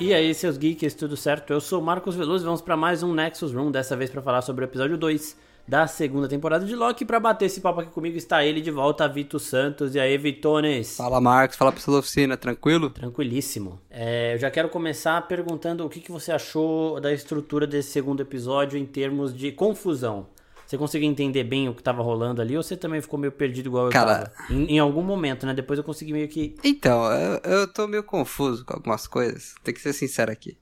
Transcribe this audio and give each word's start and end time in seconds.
E 0.00 0.14
aí, 0.14 0.34
seus 0.34 0.56
geeks, 0.56 0.94
tudo 0.94 1.14
certo? 1.14 1.52
Eu 1.52 1.60
sou 1.60 1.78
o 1.78 1.84
Marcos 1.84 2.16
Veloso 2.16 2.42
e 2.42 2.46
vamos 2.46 2.62
para 2.62 2.74
mais 2.74 3.02
um 3.02 3.12
Nexus 3.12 3.52
Room, 3.52 3.70
dessa 3.70 3.94
vez 3.94 4.08
para 4.08 4.22
falar 4.22 4.40
sobre 4.40 4.64
o 4.64 4.66
episódio 4.66 4.96
2 4.96 5.36
da 5.68 5.86
segunda 5.86 6.26
temporada 6.26 6.64
de 6.64 6.74
Loki. 6.74 7.04
Para 7.04 7.20
bater 7.20 7.44
esse 7.44 7.60
papo 7.60 7.82
aqui 7.82 7.90
comigo 7.90 8.16
está 8.16 8.42
ele 8.42 8.62
de 8.62 8.70
volta, 8.70 9.06
Vito 9.06 9.38
Santos. 9.38 9.94
E 9.94 10.00
aí, 10.00 10.16
Vitones? 10.16 10.96
Fala, 10.96 11.20
Marcos. 11.20 11.58
Fala 11.58 11.70
pessoal 11.70 11.96
da 11.96 12.00
oficina, 12.00 12.34
tranquilo? 12.34 12.88
Tranquilíssimo. 12.88 13.78
É, 13.90 14.32
eu 14.32 14.38
já 14.38 14.50
quero 14.50 14.70
começar 14.70 15.20
perguntando 15.28 15.84
o 15.84 15.90
que, 15.90 16.00
que 16.00 16.10
você 16.10 16.32
achou 16.32 16.98
da 16.98 17.12
estrutura 17.12 17.66
desse 17.66 17.90
segundo 17.90 18.22
episódio 18.22 18.78
em 18.78 18.86
termos 18.86 19.36
de 19.36 19.52
confusão. 19.52 20.26
Você 20.70 20.78
conseguiu 20.78 21.10
entender 21.10 21.42
bem 21.42 21.68
o 21.68 21.74
que 21.74 21.82
tava 21.82 22.00
rolando 22.00 22.40
ali 22.40 22.56
ou 22.56 22.62
você 22.62 22.76
também 22.76 23.00
ficou 23.00 23.18
meio 23.18 23.32
perdido 23.32 23.66
igual 23.66 23.86
eu 23.86 23.90
Cara... 23.90 24.26
tava? 24.28 24.52
Em, 24.52 24.76
em, 24.76 24.78
algum 24.78 25.02
momento, 25.02 25.44
né? 25.44 25.52
Depois 25.52 25.76
eu 25.76 25.84
consegui 25.84 26.12
meio 26.12 26.28
que. 26.28 26.54
Então, 26.62 27.10
eu, 27.10 27.40
eu 27.42 27.66
tô 27.66 27.88
meio 27.88 28.04
confuso 28.04 28.64
com 28.64 28.74
algumas 28.74 29.08
coisas. 29.08 29.56
Tem 29.64 29.74
que 29.74 29.80
ser 29.80 29.92
sincero 29.92 30.30
aqui. 30.30 30.56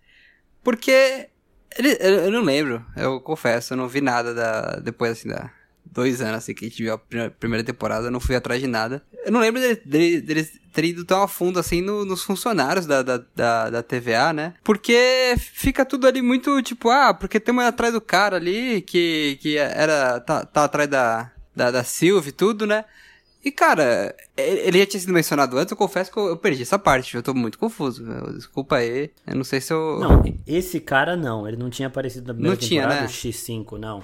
Porque. 0.65 1.29
Ele, 1.77 1.95
eu, 2.01 2.21
eu 2.25 2.33
não 2.33 2.41
lembro, 2.41 2.83
eu 2.97 3.21
confesso, 3.21 3.75
eu 3.75 3.77
não 3.77 3.87
vi 3.87 4.01
nada 4.01 4.33
da, 4.33 4.77
depois 4.77 5.13
assim 5.13 5.29
da, 5.29 5.53
dois 5.93 6.21
anos 6.21 6.37
assim 6.37 6.55
que 6.55 6.65
a 6.65 6.69
gente 6.69 6.83
viu 6.83 6.95
a 6.95 7.31
primeira 7.31 7.65
temporada, 7.65 8.07
eu 8.07 8.11
não 8.11 8.21
fui 8.21 8.37
atrás 8.37 8.61
de 8.61 8.67
nada. 8.67 9.03
Eu 9.25 9.33
não 9.33 9.41
lembro 9.41 9.61
deles 9.61 9.79
de, 9.85 10.21
de, 10.21 10.35
de 10.35 10.61
terem 10.73 10.91
ido 10.91 11.05
tão 11.05 11.23
a 11.23 11.29
fundo 11.29 11.59
assim 11.59 11.83
no, 11.83 12.05
nos 12.05 12.23
funcionários 12.23 12.87
da, 12.87 13.03
da, 13.03 13.19
da, 13.35 13.71
da, 13.71 13.83
TVA, 13.83 14.33
né? 14.33 14.55
Porque 14.63 15.35
fica 15.37 15.85
tudo 15.85 16.07
ali 16.07 16.23
muito 16.23 16.63
tipo, 16.63 16.91
ah, 16.91 17.13
porque 17.13 17.41
tem 17.41 17.53
uma 17.53 17.67
atrás 17.67 17.93
do 17.93 18.01
cara 18.01 18.37
ali 18.37 18.83
que, 18.83 19.39
que 19.41 19.57
era. 19.57 20.21
tá, 20.21 20.45
tá 20.45 20.65
atrás 20.65 20.89
da, 20.89 21.33
da, 21.55 21.71
da 21.71 21.85
Sylvie 21.85 22.29
e 22.29 22.33
tudo, 22.33 22.67
né? 22.67 22.85
E, 23.45 23.53
cara, 23.53 24.15
ele 24.37 24.79
já 24.81 24.87
tinha 24.87 25.01
sido 25.01 25.13
mencionado 25.13 25.57
antes, 25.57 25.71
eu 25.71 25.77
confesso 25.77 26.13
que 26.13 26.19
eu, 26.19 26.37
perdi 26.37 26.63
essa 26.63 26.79
parte, 26.79 27.15
eu 27.15 27.23
tô 27.23 27.33
muito 27.33 27.59
confuso. 27.59 28.05
Desculpa 28.35 28.77
aí, 28.77 29.11
eu 29.27 29.37
não 29.37 29.45
sei 29.45 29.61
se 29.61 29.73
eu... 29.73 29.99
Não, 30.01 30.23
esse 30.47 30.81
cara 30.81 31.17
não, 31.17 31.47
ele 31.47 31.57
não 31.57 31.71
tinha 31.71 31.89
aparecido 31.89 32.27
na 32.27 32.35
primeira 32.35 32.61
não 32.61 32.69
temporada, 32.69 33.07
tinha, 33.09 33.31
né? 33.33 33.63
X5, 33.67 33.79
não. 33.79 34.03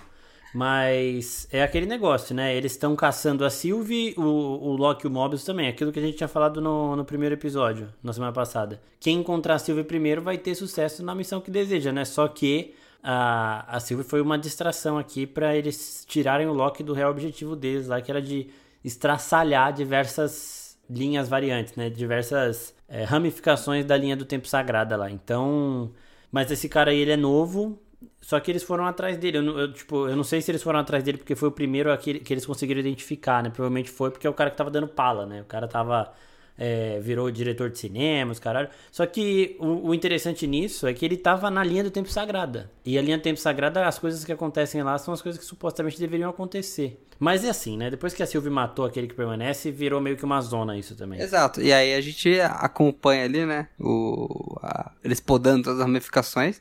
Mas 0.55 1.49
é 1.51 1.65
aquele 1.65 1.85
negócio, 1.85 2.33
né? 2.33 2.55
Eles 2.55 2.73
estão 2.73 2.95
caçando 2.95 3.45
a 3.45 3.51
Sylvie, 3.51 4.15
o, 4.17 4.23
o 4.23 4.77
Loki 4.77 5.05
e 5.05 5.09
o 5.09 5.11
Mobius 5.11 5.43
também. 5.43 5.67
Aquilo 5.67 5.91
que 5.91 5.99
a 5.99 6.03
gente 6.03 6.17
tinha 6.17 6.29
falado 6.29 6.61
no, 6.61 6.95
no 6.95 7.05
primeiro 7.05 7.35
episódio, 7.35 7.93
na 8.01 8.13
semana 8.13 8.33
passada. 8.33 8.81
Quem 9.01 9.19
encontrar 9.19 9.57
a 9.57 9.59
Sylvie 9.59 9.83
primeiro 9.83 10.23
vai 10.23 10.39
ter 10.39 10.55
sucesso 10.55 11.03
na 11.03 11.13
missão 11.13 11.41
que 11.41 11.51
deseja, 11.51 11.91
né? 11.91 12.05
Só 12.05 12.29
que 12.29 12.73
a, 13.03 13.65
a 13.77 13.81
Sylvie 13.81 14.05
foi 14.05 14.21
uma 14.21 14.39
distração 14.39 14.97
aqui 14.97 15.27
para 15.27 15.57
eles 15.57 16.05
tirarem 16.07 16.47
o 16.47 16.53
Loki 16.53 16.85
do 16.85 16.93
real 16.93 17.11
objetivo 17.11 17.57
deles 17.57 17.89
lá, 17.89 18.01
que 18.01 18.13
era 18.13 18.23
de 18.23 18.47
estraçalhar 18.85 19.73
diversas 19.73 20.79
linhas 20.89 21.29
variantes, 21.29 21.75
né? 21.75 21.91
Diversas 21.91 22.73
é, 22.89 23.03
ramificações 23.03 23.85
da 23.85 23.97
linha 23.97 24.17
do 24.17 24.25
tempo 24.25 24.47
sagrada 24.47 24.97
lá. 24.97 25.11
Então... 25.11 25.91
Mas 26.35 26.51
esse 26.51 26.69
cara 26.69 26.91
aí, 26.91 26.99
ele 26.99 27.13
é 27.13 27.17
novo, 27.17 27.79
só 28.21 28.41
que 28.41 28.51
eles 28.51 28.63
foram 28.63 28.87
atrás 28.87 29.17
dele. 29.17 29.39
Eu, 29.39 29.59
eu, 29.59 29.73
tipo, 29.73 30.09
eu 30.09 30.17
não 30.17 30.25
sei 30.25 30.41
se 30.41 30.51
eles 30.51 30.63
foram 30.63 30.79
atrás 30.79 31.05
dele 31.05 31.19
porque 31.19 31.35
foi 31.35 31.49
o 31.49 31.53
primeiro 31.53 31.97
que, 31.99 32.21
que 32.21 32.33
eles 32.33 32.47
conseguiram 32.47 32.81
identificar, 32.81 33.43
né? 33.43 33.51
Provavelmente 33.51 33.91
foi 33.91 34.11
porque 34.11 34.27
é 34.27 34.31
o 34.31 34.35
cara 34.35 34.51
que 34.51 34.57
tava 34.57 34.71
dando 34.71 34.89
pala, 34.89 35.27
né? 35.27 35.43
O 35.43 35.45
cara 35.45 35.69
tava. 35.69 36.13
É, 36.57 37.01
virou 37.01 37.29
diretor 37.33 37.69
de 37.69 37.77
cinema, 37.77 38.31
os 38.31 38.39
caralho. 38.39 38.69
Só 38.93 39.05
que 39.05 39.57
o, 39.59 39.89
o, 39.89 39.95
interessante 39.95 40.47
nisso 40.47 40.87
é 40.87 40.95
que 40.95 41.05
ele 41.05 41.17
tava 41.17 41.51
na 41.51 41.65
linha 41.65 41.83
do 41.83 41.91
tempo 41.91 42.09
sagrada. 42.09 42.71
E 42.85 42.97
a 42.97 43.03
linha 43.03 43.19
do 43.19 43.23
tempo 43.25 43.41
sagrada, 43.41 43.85
as 43.85 43.99
coisas 43.99 44.25
que 44.25 44.33
acontecem 44.33 44.81
lá 44.81 44.97
são 44.97 45.13
as 45.13 45.21
coisas 45.21 45.37
que 45.41 45.45
supostamente 45.45 45.99
deveriam 45.99 46.31
acontecer. 46.31 47.05
Mas 47.19 47.45
é 47.45 47.51
assim, 47.51 47.77
né? 47.77 47.91
Depois 47.91 48.13
que 48.13 48.23
a 48.23 48.27
Sylvie 48.27 48.51
matou 48.51 48.85
aquele 48.85 49.07
que 49.07 49.15
permanece, 49.15 49.71
virou 49.71 50.01
meio 50.01 50.17
que 50.17 50.25
uma 50.25 50.41
zona 50.41 50.77
isso 50.77 50.95
também. 50.97 51.21
Exato. 51.21 51.61
E 51.61 51.73
aí 51.73 51.95
a 51.95 52.01
gente 52.01 52.41
acompanha 52.41 53.25
ali, 53.25 53.45
né? 53.45 53.69
O, 53.81 54.57
a, 54.63 54.93
eles 55.03 55.21
podando 55.21 55.65
todas 55.65 55.81
as 55.81 55.87
ramificações. 55.87 56.61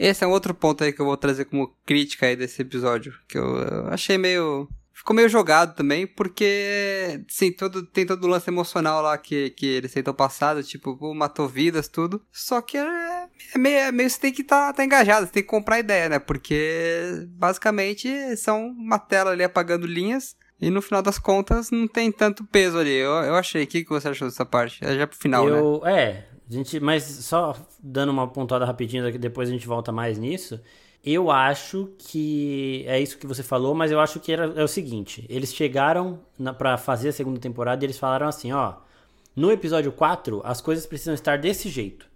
Esse 0.00 0.24
é 0.24 0.26
um 0.26 0.30
outro 0.30 0.54
ponto 0.54 0.82
aí 0.82 0.94
que 0.94 1.00
eu 1.00 1.04
vou 1.04 1.16
trazer 1.16 1.44
como 1.44 1.76
crítica 1.84 2.24
aí 2.24 2.34
desse 2.34 2.62
episódio, 2.62 3.12
que 3.28 3.36
eu, 3.36 3.58
eu 3.58 3.88
achei 3.88 4.16
meio 4.16 4.66
ficou 4.94 5.14
meio 5.14 5.28
jogado 5.28 5.74
também, 5.74 6.06
porque 6.06 7.22
sim, 7.28 7.52
todo, 7.52 7.84
tem 7.84 8.06
todo 8.06 8.24
o 8.24 8.26
lance 8.26 8.48
emocional 8.48 9.02
lá 9.02 9.18
que, 9.18 9.50
que 9.50 9.66
eles 9.66 9.92
tentam 9.92 10.14
passado, 10.14 10.62
tipo, 10.62 10.96
pô, 10.96 11.12
matou 11.12 11.46
vidas, 11.46 11.86
tudo. 11.86 12.22
Só 12.32 12.62
que 12.62 12.78
é, 12.78 13.28
é 13.54 13.58
meio, 13.58 13.78
é 13.78 13.92
meio 13.92 14.08
você 14.08 14.20
tem 14.20 14.32
que 14.32 14.40
estar 14.40 14.68
tá, 14.68 14.72
tá 14.72 14.84
engajado, 14.84 15.26
você 15.26 15.32
tem 15.32 15.42
que 15.42 15.48
comprar 15.48 15.78
ideia, 15.78 16.08
né? 16.08 16.18
Porque 16.18 17.26
basicamente 17.28 18.36
são 18.36 18.68
uma 18.68 18.98
tela 18.98 19.32
ali 19.32 19.42
apagando 19.42 19.86
linhas. 19.86 20.34
E 20.60 20.68
no 20.68 20.82
final 20.82 21.00
das 21.00 21.18
contas 21.18 21.70
não 21.70 21.88
tem 21.88 22.12
tanto 22.12 22.44
peso 22.44 22.78
ali. 22.78 22.92
Eu, 22.92 23.12
eu 23.12 23.34
achei. 23.34 23.64
O 23.64 23.66
que, 23.66 23.82
que 23.82 23.88
você 23.88 24.08
achou 24.08 24.28
dessa 24.28 24.44
parte? 24.44 24.84
É 24.84 24.94
já 24.94 25.06
pro 25.06 25.16
final, 25.16 25.48
eu, 25.48 25.80
né? 25.82 26.02
É, 26.02 26.24
gente, 26.50 26.80
mas 26.80 27.04
só 27.04 27.56
dando 27.80 28.10
uma 28.10 28.26
pontuada 28.26 28.64
rapidinho, 28.64 29.16
depois 29.18 29.48
a 29.48 29.52
gente 29.52 29.66
volta 29.66 29.92
mais 29.92 30.18
nisso. 30.18 30.60
Eu 31.02 31.30
acho 31.30 31.92
que 31.96 32.84
é 32.86 33.00
isso 33.00 33.16
que 33.16 33.26
você 33.26 33.42
falou, 33.42 33.74
mas 33.74 33.90
eu 33.90 34.00
acho 34.00 34.20
que 34.20 34.32
era, 34.32 34.52
é 34.60 34.62
o 34.62 34.68
seguinte: 34.68 35.24
eles 35.30 35.54
chegaram 35.54 36.20
para 36.58 36.76
fazer 36.76 37.10
a 37.10 37.12
segunda 37.12 37.40
temporada 37.40 37.82
e 37.82 37.86
eles 37.86 37.98
falaram 37.98 38.26
assim: 38.26 38.52
ó, 38.52 38.74
no 39.34 39.50
episódio 39.50 39.92
4 39.92 40.42
as 40.44 40.60
coisas 40.60 40.84
precisam 40.86 41.14
estar 41.14 41.38
desse 41.38 41.68
jeito. 41.68 42.06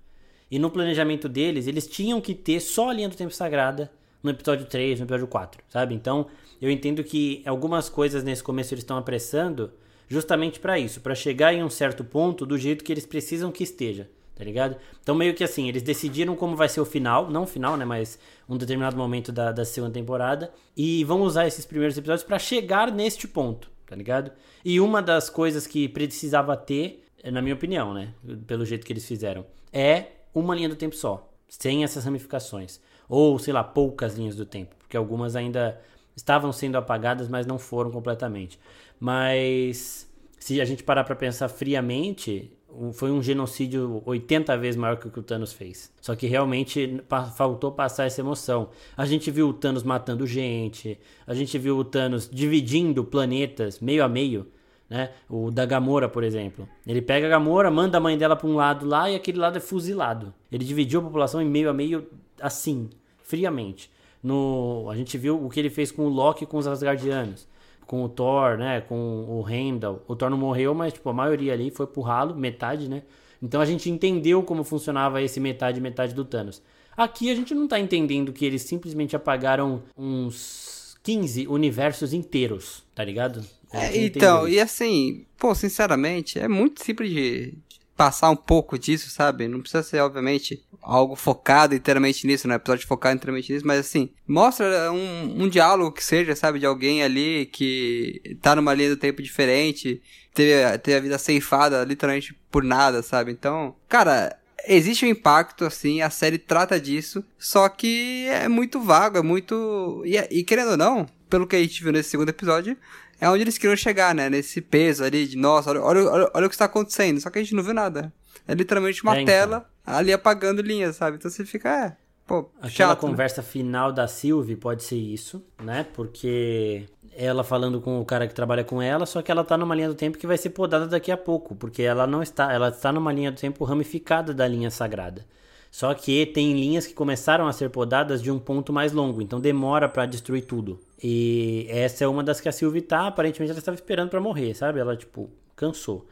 E 0.51 0.59
no 0.59 0.71
planejamento 0.71 1.29
deles, 1.29 1.67
eles 1.67 1.87
tinham 1.87 2.21
que 2.21 2.35
ter 2.35 2.61
só 2.61 2.91
a 2.91 2.93
linha 2.93 3.09
do 3.09 3.17
tempo 3.17 3.33
sagrada 3.33 3.91
no 4.23 4.31
episódio 4.31 4.67
3, 4.67 5.01
no 5.01 5.07
episódio 5.07 5.27
4, 5.27 5.63
sabe? 5.69 5.95
Então, 5.95 6.27
eu 6.61 6.71
entendo 6.71 7.03
que 7.03 7.43
algumas 7.47 7.89
coisas 7.89 8.23
nesse 8.23 8.43
começo 8.43 8.75
eles 8.75 8.83
estão 8.83 8.99
apressando 8.99 9.73
justamente 10.07 10.61
para 10.61 10.79
isso, 10.79 11.01
para 11.01 11.15
chegar 11.15 11.55
em 11.55 11.65
um 11.65 11.71
certo 11.71 12.05
ponto 12.05 12.45
do 12.45 12.59
jeito 12.59 12.85
que 12.85 12.93
eles 12.93 13.07
precisam 13.07 13.51
que 13.51 13.65
esteja 13.65 14.09
tá 14.35 14.43
ligado? 14.45 14.77
Então 15.01 15.15
meio 15.15 15.35
que 15.35 15.45
assim, 15.45 15.69
eles 15.69 15.83
decidiram 15.83 16.35
como 16.35 16.57
vai 16.57 16.69
ser 16.69 16.81
o 16.81 16.85
final, 16.85 17.31
não 17.31 17.45
o 17.45 17.47
final, 17.47 17.77
né, 17.77 17.85
mas 17.85 18.19
um 18.49 18.57
determinado 18.57 18.97
momento 18.97 19.31
da, 19.31 19.53
da 19.53 19.65
segunda 19.65 19.93
temporada, 19.93 20.53
e 20.77 21.05
vão 21.05 21.23
usar 21.23 21.47
esses 21.47 21.65
primeiros 21.65 21.97
episódios 21.97 22.25
para 22.25 22.39
chegar 22.39 22.91
neste 22.91 23.29
ponto, 23.29 23.71
tá 23.87 23.95
ligado? 23.95 24.33
E 24.65 24.81
uma 24.81 25.01
das 25.01 25.31
coisas 25.31 25.67
que 25.67 25.89
precisava 25.89 26.57
ter, 26.57 27.05
na 27.25 27.41
minha 27.41 27.55
opinião, 27.55 27.95
né, 27.95 28.13
pelo 28.47 28.65
jeito 28.65 28.85
que 28.85 28.93
eles 28.93 29.07
fizeram, 29.07 29.47
é 29.73 30.07
uma 30.35 30.55
linha 30.55 30.69
do 30.69 30.77
tempo 30.77 30.97
só, 30.97 31.31
sem 31.49 31.85
essas 31.85 32.05
ramificações, 32.05 32.81
ou 33.09 33.39
sei 33.39 33.53
lá, 33.53 33.63
poucas 33.63 34.17
linhas 34.17 34.37
do 34.37 34.45
tempo, 34.45 34.75
porque 34.79 34.97
algumas 34.97 35.37
ainda 35.37 35.81
estavam 36.17 36.53
sendo 36.53 36.77
apagadas, 36.77 37.29
mas 37.29 37.47
não 37.47 37.59
foram 37.59 37.91
completamente. 37.91 38.59
Mas 38.99 40.09
se 40.39 40.61
a 40.61 40.65
gente 40.65 40.83
parar 40.83 41.05
para 41.05 41.17
pensar 41.17 41.49
friamente, 41.49 42.53
foi 42.93 43.11
um 43.11 43.23
genocídio 43.23 44.03
80 44.05 44.57
vezes 44.59 44.77
maior 44.77 44.97
que 44.97 45.07
o 45.07 45.11
que 45.11 45.21
o 45.21 45.23
Thanos 45.23 45.53
fez. 45.53 45.93
Só 46.01 46.15
que 46.15 46.27
realmente 46.27 47.03
faltou 47.37 47.73
passar 47.73 48.05
essa 48.05 48.21
emoção. 48.21 48.71
A 48.97 49.07
gente 49.07 49.31
viu 49.31 49.49
o 49.49 49.53
Thanos 49.53 49.83
matando 49.83 50.27
gente, 50.27 50.99
a 51.27 51.35
gente 51.35 51.59
viu 51.59 51.79
o 51.79 51.85
Thanos 51.85 52.29
dividindo 52.31 53.05
planetas 53.05 53.81
meio 53.81 54.05
a 54.05 54.09
meio, 54.09 54.47
né? 54.89 55.11
O 55.29 55.51
da 55.51 55.65
Gamora, 55.65 56.09
por 56.09 56.25
exemplo. 56.25 56.69
Ele 56.87 57.01
pega 57.01 57.27
a 57.27 57.31
Gamora, 57.31 57.71
manda 57.71 57.99
a 57.99 58.01
mãe 58.01 58.17
dela 58.19 58.37
para 58.37 58.49
um 58.49 58.55
lado 58.55 58.87
lá 58.87 59.11
e 59.11 59.15
aquele 59.15 59.39
lado 59.39 59.57
é 59.57 59.61
fuzilado. 59.61 60.33
Ele 60.51 60.65
dividiu 60.65 61.01
a 61.01 61.05
população 61.05 61.41
em 61.41 61.49
meio 61.49 61.71
a 61.71 61.73
meio 61.73 62.07
assim, 62.41 62.89
friamente. 63.23 63.91
No, 64.23 64.89
a 64.91 64.97
gente 64.97 65.19
viu 65.19 65.45
o 65.45 65.51
que 65.51 65.61
ele 65.61 65.71
fez 65.71 65.93
com 65.93 66.07
o 66.07 66.09
Loki 66.09 66.45
e 66.45 66.47
com 66.47 66.57
os 66.57 66.67
Asgardianos 66.67 67.47
com 67.87 68.03
o 68.03 68.09
Thor, 68.09 68.57
né? 68.59 68.81
Com 68.81 69.25
o 69.29 69.49
Heimdall. 69.49 70.03
O 70.07 70.17
Thor 70.17 70.31
não 70.31 70.39
morreu, 70.39 70.75
mas 70.75 70.93
tipo, 70.93 71.09
a 71.09 71.13
maioria 71.13 71.53
ali 71.53 71.71
foi 71.71 71.87
pro 71.87 72.03
ralo, 72.03 72.35
metade, 72.35 72.89
né? 72.89 73.03
Então 73.43 73.61
a 73.61 73.65
gente 73.65 73.91
entendeu 73.91 74.43
como 74.43 74.65
funcionava 74.65 75.21
esse 75.21 75.39
metade 75.39 75.81
metade 75.81 76.15
do 76.15 76.25
Thanos. 76.25 76.63
Aqui 76.97 77.31
a 77.31 77.35
gente 77.35 77.55
não 77.55 77.67
tá 77.67 77.79
entendendo 77.79 78.33
que 78.33 78.45
eles 78.45 78.63
simplesmente 78.63 79.17
apagaram 79.17 79.83
uns 79.99 80.97
15 81.03 81.47
universos 81.49 82.13
inteiros, 82.13 82.83
tá 82.95 83.05
ligado? 83.05 83.45
É, 83.73 83.97
então, 84.05 84.49
e 84.49 84.61
assim, 84.61 85.27
pô, 85.37 85.55
sinceramente, 85.55 86.39
é 86.39 86.47
muito 86.47 86.83
simples 86.85 87.11
de 87.11 87.55
passar 87.97 88.31
um 88.31 88.37
pouco 88.37 88.79
disso, 88.79 89.11
sabe? 89.11 89.49
Não 89.49 89.61
precisa 89.61 89.83
ser, 89.83 90.01
obviamente, 90.01 90.64
algo 90.85 91.17
focado 91.17 91.75
inteiramente 91.75 92.27
nisso, 92.27 92.47
né? 92.47 92.57
Episódio 92.57 92.87
focado 92.87 93.17
inteiramente 93.17 93.53
nisso, 93.53 93.67
mas 93.67 93.81
assim, 93.81 94.11
mostra 94.29 94.93
um, 94.93 95.45
um 95.45 95.49
diálogo 95.49 95.93
que 95.93 96.05
seja, 96.05 96.37
sabe? 96.37 96.59
De 96.59 96.67
alguém 96.67 97.03
ali 97.03 97.47
que 97.47 98.37
tá 98.43 98.55
numa 98.55 98.75
linha 98.75 98.91
do 98.91 98.97
tempo 98.97 99.23
diferente, 99.23 100.01
teve, 100.35 100.79
teve 100.79 100.97
a 100.97 101.01
vida 101.01 101.19
ceifada 101.19 101.83
literalmente 101.85 102.39
por 102.51 102.63
nada, 102.63 103.03
sabe? 103.03 103.33
Então, 103.33 103.75
cara, 103.89 104.37
existe 104.69 105.07
um 105.07 105.09
impacto, 105.09 105.65
assim, 105.65 106.03
a 106.03 106.11
série 106.11 106.39
trata 106.39 106.79
disso, 106.79 107.25
só 107.39 107.69
que 107.69 108.27
é 108.29 108.47
muito 108.47 108.81
vago, 108.81 109.19
é 109.19 109.23
muito. 109.23 110.03
E, 110.05 110.17
e 110.31 110.45
querendo 110.45 110.73
ou 110.73 110.77
não, 110.77 111.07
pelo 111.31 111.47
que 111.47 111.57
a 111.57 111.61
gente 111.61 111.83
viu 111.83 111.93
nesse 111.93 112.11
segundo 112.11 112.29
episódio, 112.29 112.77
é 113.19 113.29
onde 113.29 113.43
eles 113.43 113.57
queriam 113.57 113.77
chegar, 113.77 114.15
né? 114.15 114.29
Nesse 114.29 114.61
peso 114.61 115.03
ali 115.03 115.27
de, 115.27 115.37
nossa, 115.37 115.71
olha, 115.71 115.81
olha, 115.81 116.11
olha, 116.11 116.31
olha 116.35 116.47
o 116.47 116.49
que 116.49 116.55
está 116.55 116.67
acontecendo. 116.67 117.21
Só 117.21 117.31
que 117.31 117.39
a 117.39 117.43
gente 117.43 117.55
não 117.55 117.63
viu 117.63 117.73
nada. 117.73 118.13
É 118.47 118.55
literalmente 118.55 119.03
uma 119.03 119.17
é, 119.17 119.23
então. 119.23 119.35
tela 119.35 119.74
ali 119.85 120.13
apagando 120.13 120.63
linhas, 120.63 120.97
sabe? 120.97 121.17
Então 121.17 121.31
você 121.31 121.45
fica, 121.45 121.69
é, 121.69 121.97
pô, 122.27 122.51
Aquela 122.59 122.71
chato, 122.71 123.03
né? 123.03 123.11
conversa 123.11 123.43
né? 123.43 123.49
final 123.49 123.93
da 123.93 124.07
Sylvie 124.07 124.57
pode 124.57 124.83
ser 124.83 124.97
isso, 124.97 125.45
né? 125.63 125.87
Porque 125.95 126.87
ela 127.17 127.45
falando 127.45 127.81
com 127.81 128.01
o 128.01 128.05
cara 128.05 128.27
que 128.27 128.35
trabalha 128.35 128.65
com 128.65 128.83
ela, 128.83 129.07
só 129.07 129.23
que 129.23 129.31
ela 129.31 129.45
tá 129.45 129.57
numa 129.57 129.75
linha 129.75 129.89
do 129.89 129.95
tempo 129.95 130.19
que 130.19 130.27
vai 130.27 130.37
ser 130.37 130.51
podada 130.51 130.87
daqui 130.87 131.13
a 131.13 131.17
pouco, 131.17 131.55
porque 131.55 131.83
ela 131.83 132.07
não 132.07 132.23
está, 132.23 132.53
ela 132.53 132.69
está 132.69 132.93
numa 132.93 133.13
linha 133.13 133.31
do 133.31 133.39
tempo 133.39 133.65
ramificada 133.65 134.35
da 134.35 134.47
linha 134.47 134.71
sagrada. 134.71 135.25
Só 135.71 135.93
que 135.93 136.25
tem 136.27 136.53
linhas 136.53 136.87
que 136.87 136.95
começaram 136.95 137.49
a 137.49 137.53
ser 137.53 137.69
podadas 137.69 138.23
de 138.23 138.31
um 138.31 138.39
ponto 138.39 138.73
mais 138.73 138.93
longo, 138.93 139.21
então 139.21 139.41
demora 139.41 139.89
para 139.89 140.07
destruir 140.07 140.45
tudo. 140.45 140.79
E 141.03 141.67
essa 141.69 142.05
é 142.05 142.09
uma 142.09 142.23
das 142.23 142.41
que 142.41 142.49
a 142.49 142.53
Sylvie 142.53 142.81
tá, 142.81 143.09
aparentemente 143.09 143.51
ela 143.51 143.59
estava 143.59 143.75
esperando 143.75 144.09
para 144.09 144.21
morrer, 144.21 144.55
sabe? 144.55 144.79
Ela 144.79 144.97
tipo 144.97 145.29
cansou. 145.57 146.07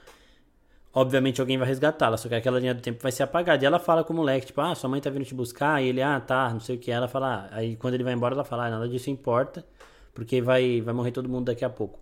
Obviamente 0.95 1.41
alguém 1.41 1.57
vai 1.57 1.67
resgatá-la, 1.67 2.17
só 2.19 2.29
que 2.29 2.35
aquela 2.35 2.59
linha 2.59 2.75
do 2.75 2.83
tempo 2.83 3.03
vai 3.03 3.11
ser 3.11 3.23
apagada. 3.23 3.65
E 3.65 3.67
ela 3.67 3.79
fala 3.79 4.05
com 4.05 4.13
o 4.13 4.17
moleque, 4.17 4.47
tipo, 4.47 4.61
ah, 4.61 4.75
sua 4.75 4.91
mãe 4.91 5.01
tá 5.01 5.09
vindo 5.09 5.25
te 5.25 5.35
buscar. 5.35 5.83
E 5.83 5.89
ele, 5.89 6.03
ah, 6.03 6.21
tá, 6.21 6.51
não 6.51 6.61
sei 6.61 6.77
o 6.77 6.79
que. 6.79 6.91
Ela 6.91 7.09
fala, 7.09 7.49
ah. 7.51 7.57
aí 7.57 7.77
quando 7.77 7.95
ele 7.95 8.05
vai 8.05 8.13
embora, 8.13 8.35
ela 8.35 8.45
fala, 8.45 8.67
ah, 8.67 8.71
nada 8.71 8.89
disso 8.89 9.09
importa, 9.09 9.65
porque 10.13 10.43
vai, 10.43 10.83
vai 10.83 10.93
morrer 10.93 11.13
todo 11.13 11.29
mundo 11.29 11.47
daqui 11.47 11.65
a 11.65 11.71
pouco 11.71 11.99